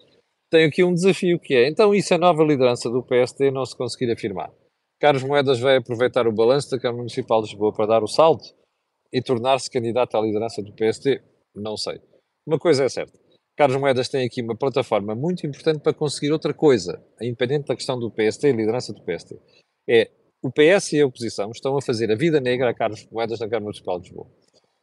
tem 0.50 0.64
aqui 0.64 0.82
um 0.82 0.94
desafio 0.94 1.38
que 1.38 1.54
é, 1.54 1.68
então 1.68 1.94
isso 1.94 2.14
é 2.14 2.16
nova 2.16 2.42
liderança 2.42 2.88
do 2.88 3.02
PSD 3.02 3.50
não 3.50 3.66
se 3.66 3.76
conseguir 3.76 4.10
afirmar. 4.10 4.50
Carlos 4.98 5.24
Moedas 5.24 5.60
vai 5.60 5.76
aproveitar 5.76 6.26
o 6.26 6.32
balanço 6.32 6.70
da 6.70 6.78
Câmara 6.78 6.98
Municipal 6.98 7.42
de 7.42 7.50
Lisboa 7.50 7.74
para 7.74 7.86
dar 7.86 8.02
o 8.02 8.08
salto 8.08 8.63
e 9.14 9.22
tornar-se 9.22 9.70
candidato 9.70 10.16
à 10.16 10.20
liderança 10.20 10.60
do 10.60 10.72
PSD? 10.72 11.22
Não 11.54 11.76
sei. 11.76 12.00
Uma 12.44 12.58
coisa 12.58 12.82
é 12.82 12.88
certa. 12.88 13.16
Carlos 13.56 13.80
Moedas 13.80 14.08
tem 14.08 14.26
aqui 14.26 14.42
uma 14.42 14.56
plataforma 14.56 15.14
muito 15.14 15.46
importante 15.46 15.78
para 15.78 15.94
conseguir 15.94 16.32
outra 16.32 16.52
coisa, 16.52 17.00
independente 17.22 17.68
da 17.68 17.76
questão 17.76 17.96
do 17.96 18.10
PSD 18.10 18.48
e 18.48 18.52
liderança 18.52 18.92
do 18.92 19.00
PSD. 19.02 19.38
É 19.88 20.10
o 20.42 20.50
PS 20.50 20.94
e 20.94 21.00
a 21.00 21.06
oposição 21.06 21.52
estão 21.52 21.76
a 21.76 21.80
fazer 21.80 22.10
a 22.10 22.16
vida 22.16 22.40
negra 22.40 22.70
a 22.70 22.74
Carlos 22.74 23.06
Moedas 23.12 23.38
na 23.38 23.46
Câmara 23.46 23.66
Municipal 23.66 24.00
de 24.00 24.08
Lisboa. 24.08 24.28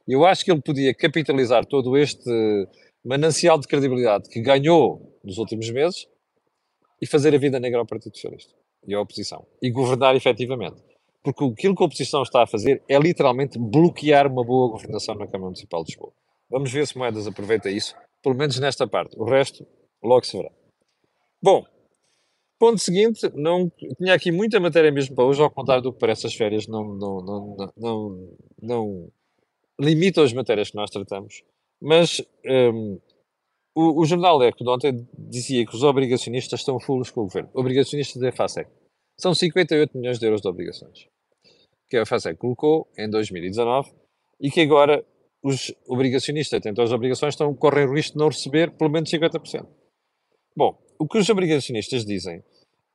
Eu 0.07 0.25
acho 0.25 0.45
que 0.45 0.51
ele 0.51 0.61
podia 0.61 0.95
capitalizar 0.95 1.65
todo 1.65 1.97
este 1.97 2.31
manancial 3.03 3.59
de 3.59 3.67
credibilidade 3.67 4.29
que 4.29 4.41
ganhou 4.41 5.19
nos 5.23 5.37
últimos 5.37 5.69
meses 5.69 6.07
e 7.01 7.05
fazer 7.05 7.35
a 7.35 7.37
vida 7.37 7.59
negra 7.59 7.79
ao 7.79 7.85
Partido 7.85 8.15
Socialista 8.15 8.53
e 8.87 8.93
à 8.93 9.01
oposição 9.01 9.45
e 9.61 9.69
governar 9.69 10.15
efetivamente. 10.15 10.81
Porque 11.23 11.43
aquilo 11.43 11.75
que 11.75 11.83
a 11.83 11.85
oposição 11.85 12.23
está 12.23 12.43
a 12.43 12.47
fazer 12.47 12.83
é 12.87 12.97
literalmente 12.97 13.59
bloquear 13.59 14.27
uma 14.27 14.43
boa 14.43 14.71
governação 14.71 15.15
na 15.15 15.27
Câmara 15.27 15.45
Municipal 15.45 15.83
de 15.83 15.91
Lisboa. 15.91 16.13
Vamos 16.49 16.71
ver 16.71 16.87
se 16.87 16.97
Moedas 16.97 17.27
aproveita 17.27 17.69
isso, 17.69 17.95
pelo 18.23 18.35
menos 18.35 18.59
nesta 18.59 18.87
parte. 18.87 19.15
O 19.17 19.23
resto, 19.23 19.65
logo 20.03 20.25
se 20.25 20.37
verá. 20.37 20.51
Bom, 21.41 21.65
ponto 22.59 22.79
seguinte, 22.79 23.31
não, 23.35 23.71
tinha 23.97 24.13
aqui 24.13 24.31
muita 24.31 24.59
matéria 24.59 24.91
mesmo 24.91 25.15
para 25.15 25.25
hoje, 25.25 25.41
ao 25.41 25.49
contrário 25.49 25.83
do 25.83 25.93
que 25.93 25.99
parece 25.99 26.27
as 26.27 26.33
férias 26.33 26.67
não, 26.67 26.83
não, 26.95 27.21
não, 27.21 27.71
não, 27.77 28.37
não, 28.61 29.11
limitam 29.79 30.23
as 30.23 30.33
matérias 30.33 30.69
que 30.69 30.75
nós 30.75 30.89
tratamos. 30.89 31.43
Mas 31.81 32.21
um, 32.45 32.99
o, 33.73 34.01
o, 34.01 34.05
jornal 34.05 34.41
Eco 34.43 34.63
de 34.63 34.69
ontem 34.69 35.07
dizia 35.17 35.65
que 35.65 35.75
os 35.75 35.83
obrigacionistas 35.83 36.59
estão 36.59 36.79
fulos 36.79 37.09
com 37.09 37.21
o 37.21 37.23
governo. 37.23 37.49
Obrigacionistas 37.53 38.21
da 38.21 38.31
FASEC. 38.31 38.69
São 39.19 39.33
58 39.33 39.97
milhões 39.97 40.19
de 40.19 40.25
euros 40.25 40.41
de 40.41 40.47
obrigações 40.47 41.07
que 41.89 41.97
a 41.97 42.05
FASEC 42.05 42.37
colocou 42.37 42.87
em 42.97 43.09
2019 43.09 43.91
e 44.39 44.49
que 44.49 44.61
agora 44.61 45.05
os 45.43 45.73
obrigacionistas 45.87 46.59
detentores 46.59 46.89
de 46.89 46.95
obrigações 46.95 47.33
estão, 47.33 47.53
correm 47.53 47.85
o 47.85 47.93
risco 47.93 48.13
de 48.13 48.19
não 48.19 48.29
receber 48.29 48.71
pelo 48.71 48.89
menos 48.89 49.11
50%. 49.11 49.67
Bom, 50.55 50.81
o 50.97 51.07
que 51.07 51.17
os 51.17 51.29
obrigacionistas 51.29 52.05
dizem 52.05 52.43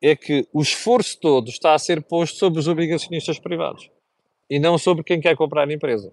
é 0.00 0.16
que 0.16 0.46
o 0.52 0.62
esforço 0.62 1.18
todo 1.20 1.50
está 1.50 1.74
a 1.74 1.78
ser 1.78 2.02
posto 2.02 2.38
sobre 2.38 2.58
os 2.58 2.68
obrigacionistas 2.68 3.38
privados 3.38 3.90
e 4.48 4.58
não 4.58 4.78
sobre 4.78 5.04
quem 5.04 5.20
quer 5.20 5.36
comprar 5.36 5.68
a 5.68 5.72
empresa 5.72 6.12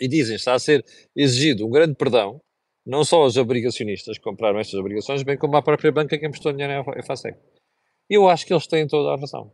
e 0.00 0.08
dizem 0.08 0.36
está 0.36 0.54
a 0.54 0.58
ser 0.58 0.84
exigido 1.16 1.66
um 1.66 1.70
grande 1.70 1.94
perdão, 1.94 2.40
não 2.86 3.04
só 3.04 3.22
aos 3.22 3.36
obrigacionistas 3.36 4.18
que 4.18 4.24
compraram 4.24 4.58
estas 4.58 4.74
obrigações, 4.74 5.22
bem 5.22 5.38
como 5.38 5.56
à 5.56 5.62
própria 5.62 5.90
banca 5.90 6.18
que 6.18 6.26
emprestou 6.26 6.52
dinheiro 6.52 6.84
à 6.88 7.02
FASEC. 7.02 7.38
Eu 8.08 8.28
acho 8.28 8.46
que 8.46 8.52
eles 8.52 8.66
têm 8.66 8.86
toda 8.86 9.12
a 9.12 9.16
razão. 9.16 9.52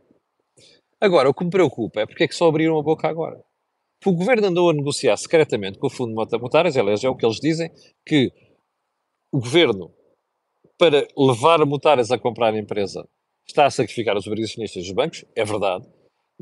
Agora, 0.99 1.29
o 1.29 1.33
que 1.33 1.43
me 1.43 1.49
preocupa 1.49 2.01
é 2.01 2.05
porque 2.05 2.23
é 2.23 2.27
que 2.27 2.35
só 2.35 2.47
abriram 2.47 2.77
a 2.77 2.83
boca 2.83 3.07
agora. 3.07 3.43
Porque 3.99 4.15
o 4.15 4.17
governo 4.17 4.47
andou 4.47 4.69
a 4.69 4.73
negociar 4.73 5.15
secretamente 5.17 5.79
com 5.79 5.87
o 5.87 5.89
Fundo 5.89 6.25
de 6.25 6.37
Motárias, 6.37 6.77
aliás, 6.77 7.03
é 7.03 7.09
o 7.09 7.15
que 7.15 7.25
eles 7.25 7.39
dizem, 7.39 7.71
que 8.05 8.31
o 9.31 9.39
governo, 9.39 9.93
para 10.77 11.07
levar 11.17 11.61
a 11.61 11.65
Motárias 11.65 12.11
a 12.11 12.17
comprar 12.17 12.53
a 12.53 12.57
empresa, 12.57 13.07
está 13.47 13.65
a 13.65 13.71
sacrificar 13.71 14.17
os 14.17 14.27
obrigacionistas 14.27 14.83
dos 14.83 14.91
bancos, 14.91 15.23
é 15.35 15.45
verdade, 15.45 15.87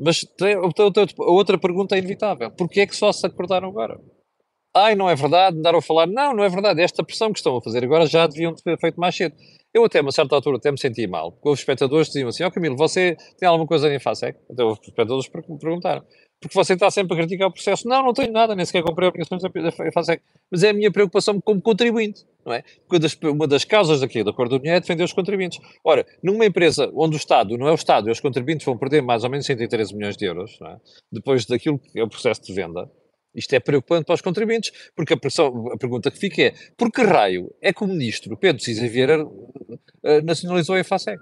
mas 0.02 0.20
tem, 0.20 0.54
a 0.54 1.30
outra 1.30 1.58
pergunta 1.58 1.94
é 1.94 1.98
inevitável. 1.98 2.50
Porquê 2.50 2.80
é 2.80 2.86
que 2.86 2.96
só 2.96 3.12
se 3.12 3.26
acordaram 3.26 3.68
agora? 3.68 4.00
Ai, 4.74 4.94
não 4.94 5.10
é 5.10 5.14
verdade, 5.14 5.58
andaram 5.58 5.78
a 5.78 5.82
falar. 5.82 6.06
Não, 6.06 6.32
não 6.32 6.42
é 6.42 6.48
verdade. 6.48 6.80
Esta 6.80 7.04
pressão 7.04 7.30
que 7.32 7.38
estão 7.38 7.58
a 7.58 7.62
fazer 7.62 7.84
agora 7.84 8.06
já 8.06 8.26
deviam 8.26 8.54
ter 8.54 8.78
feito 8.78 8.98
mais 8.98 9.14
cedo. 9.14 9.36
Eu 9.72 9.84
até, 9.84 10.00
a 10.00 10.02
uma 10.02 10.10
certa 10.10 10.34
altura, 10.34 10.56
até 10.56 10.70
me 10.70 10.78
senti 10.78 11.06
mal, 11.06 11.30
porque 11.30 11.48
os 11.48 11.60
espectadores 11.60 12.08
diziam 12.08 12.28
assim, 12.28 12.42
ó 12.42 12.48
oh, 12.48 12.50
Camilo, 12.50 12.76
você 12.76 13.16
tem 13.38 13.48
alguma 13.48 13.68
coisa 13.68 13.92
em 13.92 14.00
FASEC? 14.00 14.36
Até 14.50 14.64
os 14.64 14.78
espectadores 14.80 15.28
perguntaram. 15.28 16.04
Porque 16.40 16.54
você 16.54 16.72
está 16.72 16.90
sempre 16.90 17.14
a 17.14 17.16
criticar 17.18 17.48
o 17.48 17.52
processo. 17.52 17.86
Não, 17.86 18.02
não 18.02 18.14
tenho 18.14 18.32
nada, 18.32 18.56
nem 18.56 18.64
sequer 18.64 18.82
comprei 18.82 19.06
obrigações 19.06 19.42
da 19.42 19.50
FASEC. 19.92 20.22
Mas 20.50 20.62
é 20.64 20.70
a 20.70 20.72
minha 20.72 20.90
preocupação 20.90 21.38
como 21.40 21.60
contribuinte, 21.60 22.24
não 22.44 22.54
é? 22.54 22.64
Porque 22.88 23.28
uma 23.28 23.46
das 23.46 23.64
causas 23.64 24.00
daqui 24.00 24.24
do 24.24 24.30
Acordo 24.30 24.58
do 24.58 24.62
Dinheiro 24.62 24.78
é 24.78 24.80
defender 24.80 25.04
os 25.04 25.12
contribuintes. 25.12 25.60
Ora, 25.84 26.04
numa 26.22 26.46
empresa 26.46 26.90
onde 26.94 27.14
o 27.14 27.18
Estado 27.18 27.56
não 27.58 27.68
é 27.68 27.72
o 27.72 27.74
Estado 27.74 28.08
e 28.08 28.10
os 28.10 28.20
contribuintes 28.20 28.64
vão 28.64 28.76
perder 28.76 29.02
mais 29.02 29.22
ou 29.22 29.30
menos 29.30 29.44
113 29.46 29.94
milhões 29.94 30.16
de 30.16 30.24
euros, 30.24 30.58
é? 30.62 30.76
depois 31.12 31.44
daquilo 31.44 31.78
que 31.78 32.00
é 32.00 32.02
o 32.02 32.08
processo 32.08 32.42
de 32.42 32.52
venda, 32.54 32.90
isto 33.34 33.52
é 33.54 33.60
preocupante 33.60 34.06
para 34.06 34.14
os 34.14 34.20
contribuintes, 34.20 34.72
porque 34.94 35.14
a, 35.14 35.16
pressão, 35.16 35.72
a, 35.72 35.78
pergunta 35.78 36.10
que 36.10 36.18
fica 36.18 36.42
é: 36.42 36.54
por 36.76 36.90
que 36.90 37.02
raio 37.02 37.54
é 37.60 37.72
que 37.72 37.84
o 37.84 37.86
ministro 37.86 38.36
Pedro 38.36 38.62
Cisa 38.62 38.86
Vieira 38.88 39.24
uh, 39.24 40.22
nacionalizou 40.24 40.76
a 40.76 40.84
FASEC? 40.84 41.20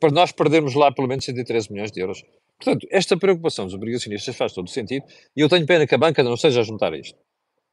Para 0.00 0.10
nós 0.10 0.32
perdermos 0.32 0.74
lá 0.74 0.92
pelo 0.92 1.08
menos 1.08 1.24
113 1.24 1.72
milhões 1.72 1.90
de 1.90 2.00
euros. 2.00 2.22
Portanto, 2.56 2.86
esta 2.90 3.16
preocupação 3.16 3.66
dos 3.66 3.74
obrigacionistas 3.74 4.34
faz 4.34 4.52
todo 4.52 4.66
o 4.66 4.70
sentido 4.70 5.04
e 5.36 5.40
eu 5.40 5.48
tenho 5.48 5.64
pena 5.66 5.86
que 5.86 5.94
a 5.94 5.98
banca 5.98 6.22
não 6.22 6.34
esteja 6.34 6.60
a 6.60 6.64
juntar 6.64 6.92
isto. 6.94 7.18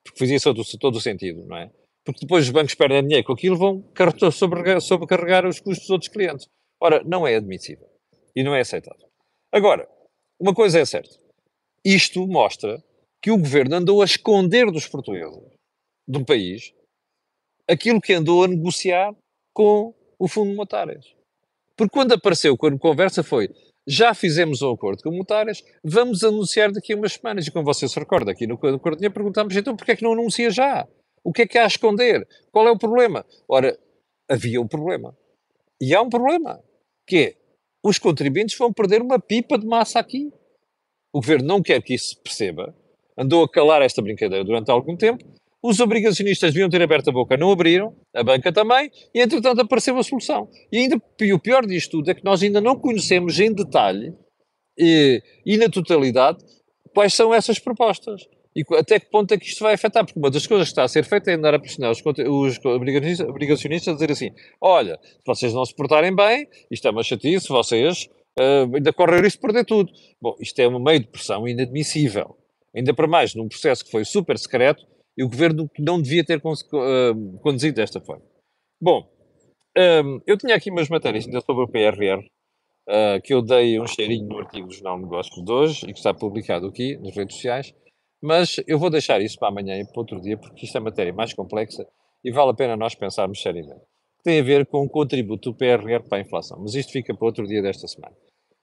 Porque 0.03 0.19
fazia 0.19 0.39
todo, 0.39 0.61
todo 0.79 0.95
o 0.97 1.01
sentido, 1.01 1.43
não 1.45 1.57
é? 1.57 1.71
Porque 2.03 2.21
depois 2.21 2.45
os 2.45 2.51
bancos 2.51 2.75
perdem 2.75 3.01
dinheiro 3.01 3.25
com 3.25 3.33
aquilo 3.33 3.57
vão 3.57 3.83
sobrecarregar 4.81 5.47
os 5.47 5.59
custos 5.59 5.85
dos 5.85 5.89
outros 5.89 6.11
clientes. 6.11 6.47
Ora, 6.79 7.03
não 7.03 7.25
é 7.25 7.35
admissível. 7.35 7.87
E 8.35 8.43
não 8.43 8.53
é 8.53 8.61
aceitável. 8.61 9.07
Agora, 9.51 9.87
uma 10.39 10.53
coisa 10.53 10.79
é 10.79 10.85
certa. 10.85 11.15
Isto 11.83 12.27
mostra 12.27 12.83
que 13.25 13.31
o 13.31 13.39
governo 13.39 13.77
andou 13.77 14.03
a 14.03 14.05
esconder 14.05 14.71
dos 14.71 14.87
portugueses 14.87 15.41
do 16.07 16.23
país 16.23 16.71
aquilo 17.67 17.99
que 17.99 18.13
andou 18.13 18.43
a 18.43 18.47
negociar 18.47 19.15
com 19.51 19.95
o 20.19 20.27
Fundo 20.27 20.53
Monetário. 20.53 20.99
Porque 21.75 21.91
quando 21.91 22.11
apareceu, 22.11 22.55
quando 22.55 22.77
conversa 22.77 23.23
foi 23.23 23.49
já 23.87 24.13
fizemos 24.13 24.61
um 24.61 24.71
acordo 24.71 25.01
com 25.01 25.09
motárias, 25.09 25.63
vamos 25.83 26.23
anunciar 26.23 26.71
daqui 26.71 26.93
a 26.93 26.95
umas 26.95 27.13
semanas. 27.13 27.47
E 27.47 27.51
como 27.51 27.65
você 27.65 27.87
se 27.87 27.99
recorda, 27.99 28.31
aqui 28.31 28.45
no 28.45 28.57
de 28.57 29.09
perguntámos 29.09 29.55
então 29.55 29.75
porquê 29.75 29.93
é 29.93 29.95
que 29.95 30.03
não 30.03 30.13
anuncia 30.13 30.51
já? 30.51 30.87
O 31.23 31.33
que 31.33 31.41
é 31.41 31.47
que 31.47 31.57
há 31.57 31.63
a 31.63 31.67
esconder? 31.67 32.27
Qual 32.51 32.67
é 32.67 32.71
o 32.71 32.77
problema? 32.77 33.25
Ora, 33.49 33.75
havia 34.29 34.61
um 34.61 34.67
problema. 34.67 35.17
E 35.81 35.95
há 35.95 36.01
um 36.03 36.09
problema, 36.09 36.63
que 37.07 37.17
é, 37.17 37.35
os 37.83 37.97
contribuintes 37.97 38.55
vão 38.55 38.71
perder 38.71 39.01
uma 39.01 39.19
pipa 39.19 39.57
de 39.57 39.65
massa 39.65 39.97
aqui. 39.97 40.31
O 41.11 41.21
governo 41.21 41.47
não 41.47 41.63
quer 41.63 41.81
que 41.81 41.95
isso 41.95 42.09
se 42.09 42.17
perceba, 42.17 42.75
andou 43.17 43.43
a 43.43 43.49
calar 43.49 43.81
esta 43.81 44.01
brincadeira 44.01 44.43
durante 44.43 44.69
algum 44.69 44.95
tempo, 44.95 45.23
os 45.63 45.79
obrigacionistas 45.79 46.53
deviam 46.53 46.69
ter 46.69 46.81
aberto 46.81 47.09
a 47.09 47.11
boca, 47.11 47.35
não 47.35 47.51
abriram, 47.51 47.95
a 48.13 48.23
banca 48.23 48.51
também, 48.51 48.91
e 49.13 49.19
entretanto 49.19 49.61
apareceu 49.61 49.97
a 49.97 50.03
solução. 50.03 50.47
E 50.71 50.77
ainda 50.77 51.01
e 51.19 51.33
o 51.33 51.39
pior 51.39 51.65
disto 51.65 51.91
tudo 51.91 52.11
é 52.11 52.13
que 52.13 52.23
nós 52.23 52.43
ainda 52.43 52.61
não 52.61 52.75
conhecemos 52.75 53.39
em 53.39 53.51
detalhe 53.51 54.13
e, 54.77 55.23
e 55.43 55.57
na 55.57 55.67
totalidade 55.67 56.37
quais 56.93 57.13
são 57.13 57.33
essas 57.33 57.57
propostas. 57.57 58.27
E 58.55 58.63
até 58.77 58.99
que 58.99 59.07
ponto 59.07 59.33
é 59.33 59.37
que 59.37 59.45
isto 59.45 59.63
vai 59.63 59.73
afetar? 59.73 60.05
Porque 60.05 60.17
uma 60.17 60.29
das 60.31 60.47
coisas 60.47 60.67
que 60.67 60.71
está 60.71 60.83
a 60.83 60.87
ser 60.87 61.03
feita 61.03 61.29
é 61.29 61.33
andar 61.33 61.53
a 61.53 61.59
pressionar 61.59 61.91
os, 61.91 62.01
os 62.01 62.59
obrigacionistas 62.63 63.89
a 63.89 63.93
dizer 63.93 64.11
assim: 64.11 64.29
olha, 64.61 64.97
se 65.03 65.25
vocês 65.25 65.53
não 65.53 65.65
se 65.65 65.75
portarem 65.75 66.15
bem, 66.15 66.47
isto 66.71 66.87
é 66.87 66.91
uma 66.91 67.03
chatice, 67.03 67.49
vocês 67.49 68.07
uh, 68.39 68.73
ainda 68.73 68.93
correm 68.93 69.19
o 69.19 69.23
risco 69.23 69.39
de 69.39 69.41
perder 69.41 69.65
tudo. 69.65 69.91
Bom, 70.21 70.35
isto 70.39 70.57
é 70.59 70.67
um 70.69 70.79
meio 70.79 71.01
de 71.01 71.07
pressão 71.07 71.45
inadmissível. 71.45 72.37
Ainda 72.75 72.93
para 72.93 73.07
mais 73.07 73.33
num 73.33 73.47
processo 73.47 73.85
que 73.85 73.91
foi 73.91 74.03
super 74.03 74.37
secreto 74.37 74.85
e 75.17 75.23
o 75.23 75.29
governo 75.29 75.69
não 75.79 76.01
devia 76.01 76.25
ter 76.25 76.37
uh, 76.37 77.39
conduzido 77.41 77.75
desta 77.75 78.01
forma. 78.01 78.23
Bom, 78.81 79.09
um, 79.77 80.19
eu 80.27 80.37
tinha 80.37 80.55
aqui 80.55 80.69
umas 80.69 80.89
matérias 80.89 81.25
ainda 81.25 81.41
sobre 81.41 81.63
o 81.63 81.67
PRR, 81.67 82.19
uh, 82.89 83.21
que 83.23 83.33
eu 83.33 83.41
dei 83.41 83.79
um 83.79 83.87
cheirinho 83.87 84.27
no 84.27 84.39
artigo 84.39 84.67
do 84.67 84.73
Jornal 84.73 84.99
Negócios 84.99 85.43
de 85.43 85.51
hoje 85.51 85.85
e 85.85 85.93
que 85.93 85.99
está 85.99 86.13
publicado 86.13 86.67
aqui 86.67 86.97
nas 86.97 87.15
redes 87.15 87.35
sociais. 87.35 87.73
Mas 88.21 88.55
eu 88.67 88.79
vou 88.79 88.89
deixar 88.89 89.21
isso 89.21 89.37
para 89.37 89.49
amanhã 89.49 89.77
e 89.77 89.85
para 89.85 89.99
outro 89.99 90.19
dia, 90.19 90.37
porque 90.37 90.65
isto 90.65 90.77
é 90.77 90.81
matéria 90.81 91.13
mais 91.13 91.33
complexa 91.33 91.85
e 92.23 92.31
vale 92.31 92.51
a 92.51 92.53
pena 92.53 92.75
nós 92.75 92.95
pensarmos 92.95 93.41
seriamente. 93.41 93.81
Tem 94.23 94.39
a 94.39 94.43
ver 94.43 94.65
com 94.65 94.83
o 94.83 94.89
contributo 94.89 95.51
do 95.51 95.57
PRR 95.57 96.03
para 96.09 96.17
a 96.17 96.21
inflação, 96.21 96.59
mas 96.59 96.73
isto 96.73 96.91
fica 96.91 97.13
para 97.13 97.27
outro 97.27 97.45
dia 97.45 97.61
desta 97.61 97.87
semana. 97.87 98.15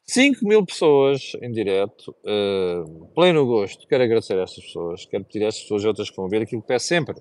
5 0.09 0.47
mil 0.47 0.65
pessoas 0.67 1.33
em 1.41 1.51
direto, 1.53 2.15
uh, 2.25 3.09
pleno 3.15 3.47
gosto. 3.47 3.87
Quero 3.87 4.03
agradecer 4.03 4.39
a 4.39 4.43
estas 4.43 4.65
pessoas, 4.65 5.07
quero 5.07 5.25
pedir 5.25 5.45
a 5.45 5.49
estas 5.49 5.63
pessoas 5.63 5.85
e 5.85 5.87
outras 5.87 6.11
que 6.11 6.17
vão 6.17 6.29
ver 6.29 6.43
aquilo 6.43 6.61
que 6.61 6.69
peço 6.69 6.87
sempre. 6.87 7.15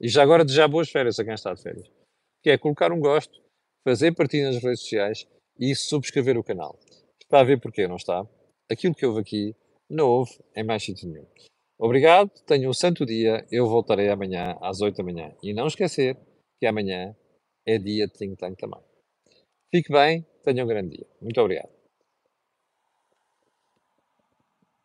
E 0.00 0.08
já 0.08 0.22
agora 0.22 0.44
desejar 0.44 0.68
boas 0.68 0.90
férias 0.90 1.18
a 1.18 1.24
quem 1.24 1.34
está 1.34 1.54
de 1.54 1.62
férias. 1.62 1.88
Que 2.42 2.50
é 2.50 2.58
colocar 2.58 2.92
um 2.92 3.00
gosto, 3.00 3.40
fazer 3.86 4.12
partilha 4.12 4.50
nas 4.50 4.62
redes 4.62 4.80
sociais 4.80 5.26
e 5.58 5.74
subscrever 5.74 6.36
o 6.36 6.44
canal. 6.44 6.78
Está 7.22 7.40
a 7.40 7.44
ver 7.44 7.60
porquê, 7.60 7.86
não 7.86 7.96
está? 7.96 8.26
Aquilo 8.70 8.94
que 8.94 9.06
houve 9.06 9.20
aqui 9.20 9.56
não 9.88 10.08
houve 10.08 10.32
em 10.56 10.64
mais 10.64 10.82
sítio 10.82 11.08
nenhum. 11.08 11.26
Obrigado, 11.78 12.30
tenham 12.46 12.70
um 12.70 12.74
santo 12.74 13.06
dia. 13.06 13.46
Eu 13.50 13.66
voltarei 13.66 14.08
amanhã 14.08 14.58
às 14.60 14.80
8 14.80 14.96
da 14.96 15.04
manhã. 15.04 15.34
E 15.42 15.52
não 15.54 15.66
esquecer 15.66 16.16
que 16.58 16.66
amanhã 16.66 17.16
é 17.66 17.78
dia 17.78 18.06
de 18.06 18.12
Think 18.12 18.36
Tank 18.36 18.58
também. 18.58 18.80
Fique 19.74 19.92
bem, 19.92 20.26
tenham 20.42 20.64
um 20.64 20.68
grande 20.68 20.96
dia. 20.96 21.06
Muito 21.20 21.40
obrigado. 21.40 21.79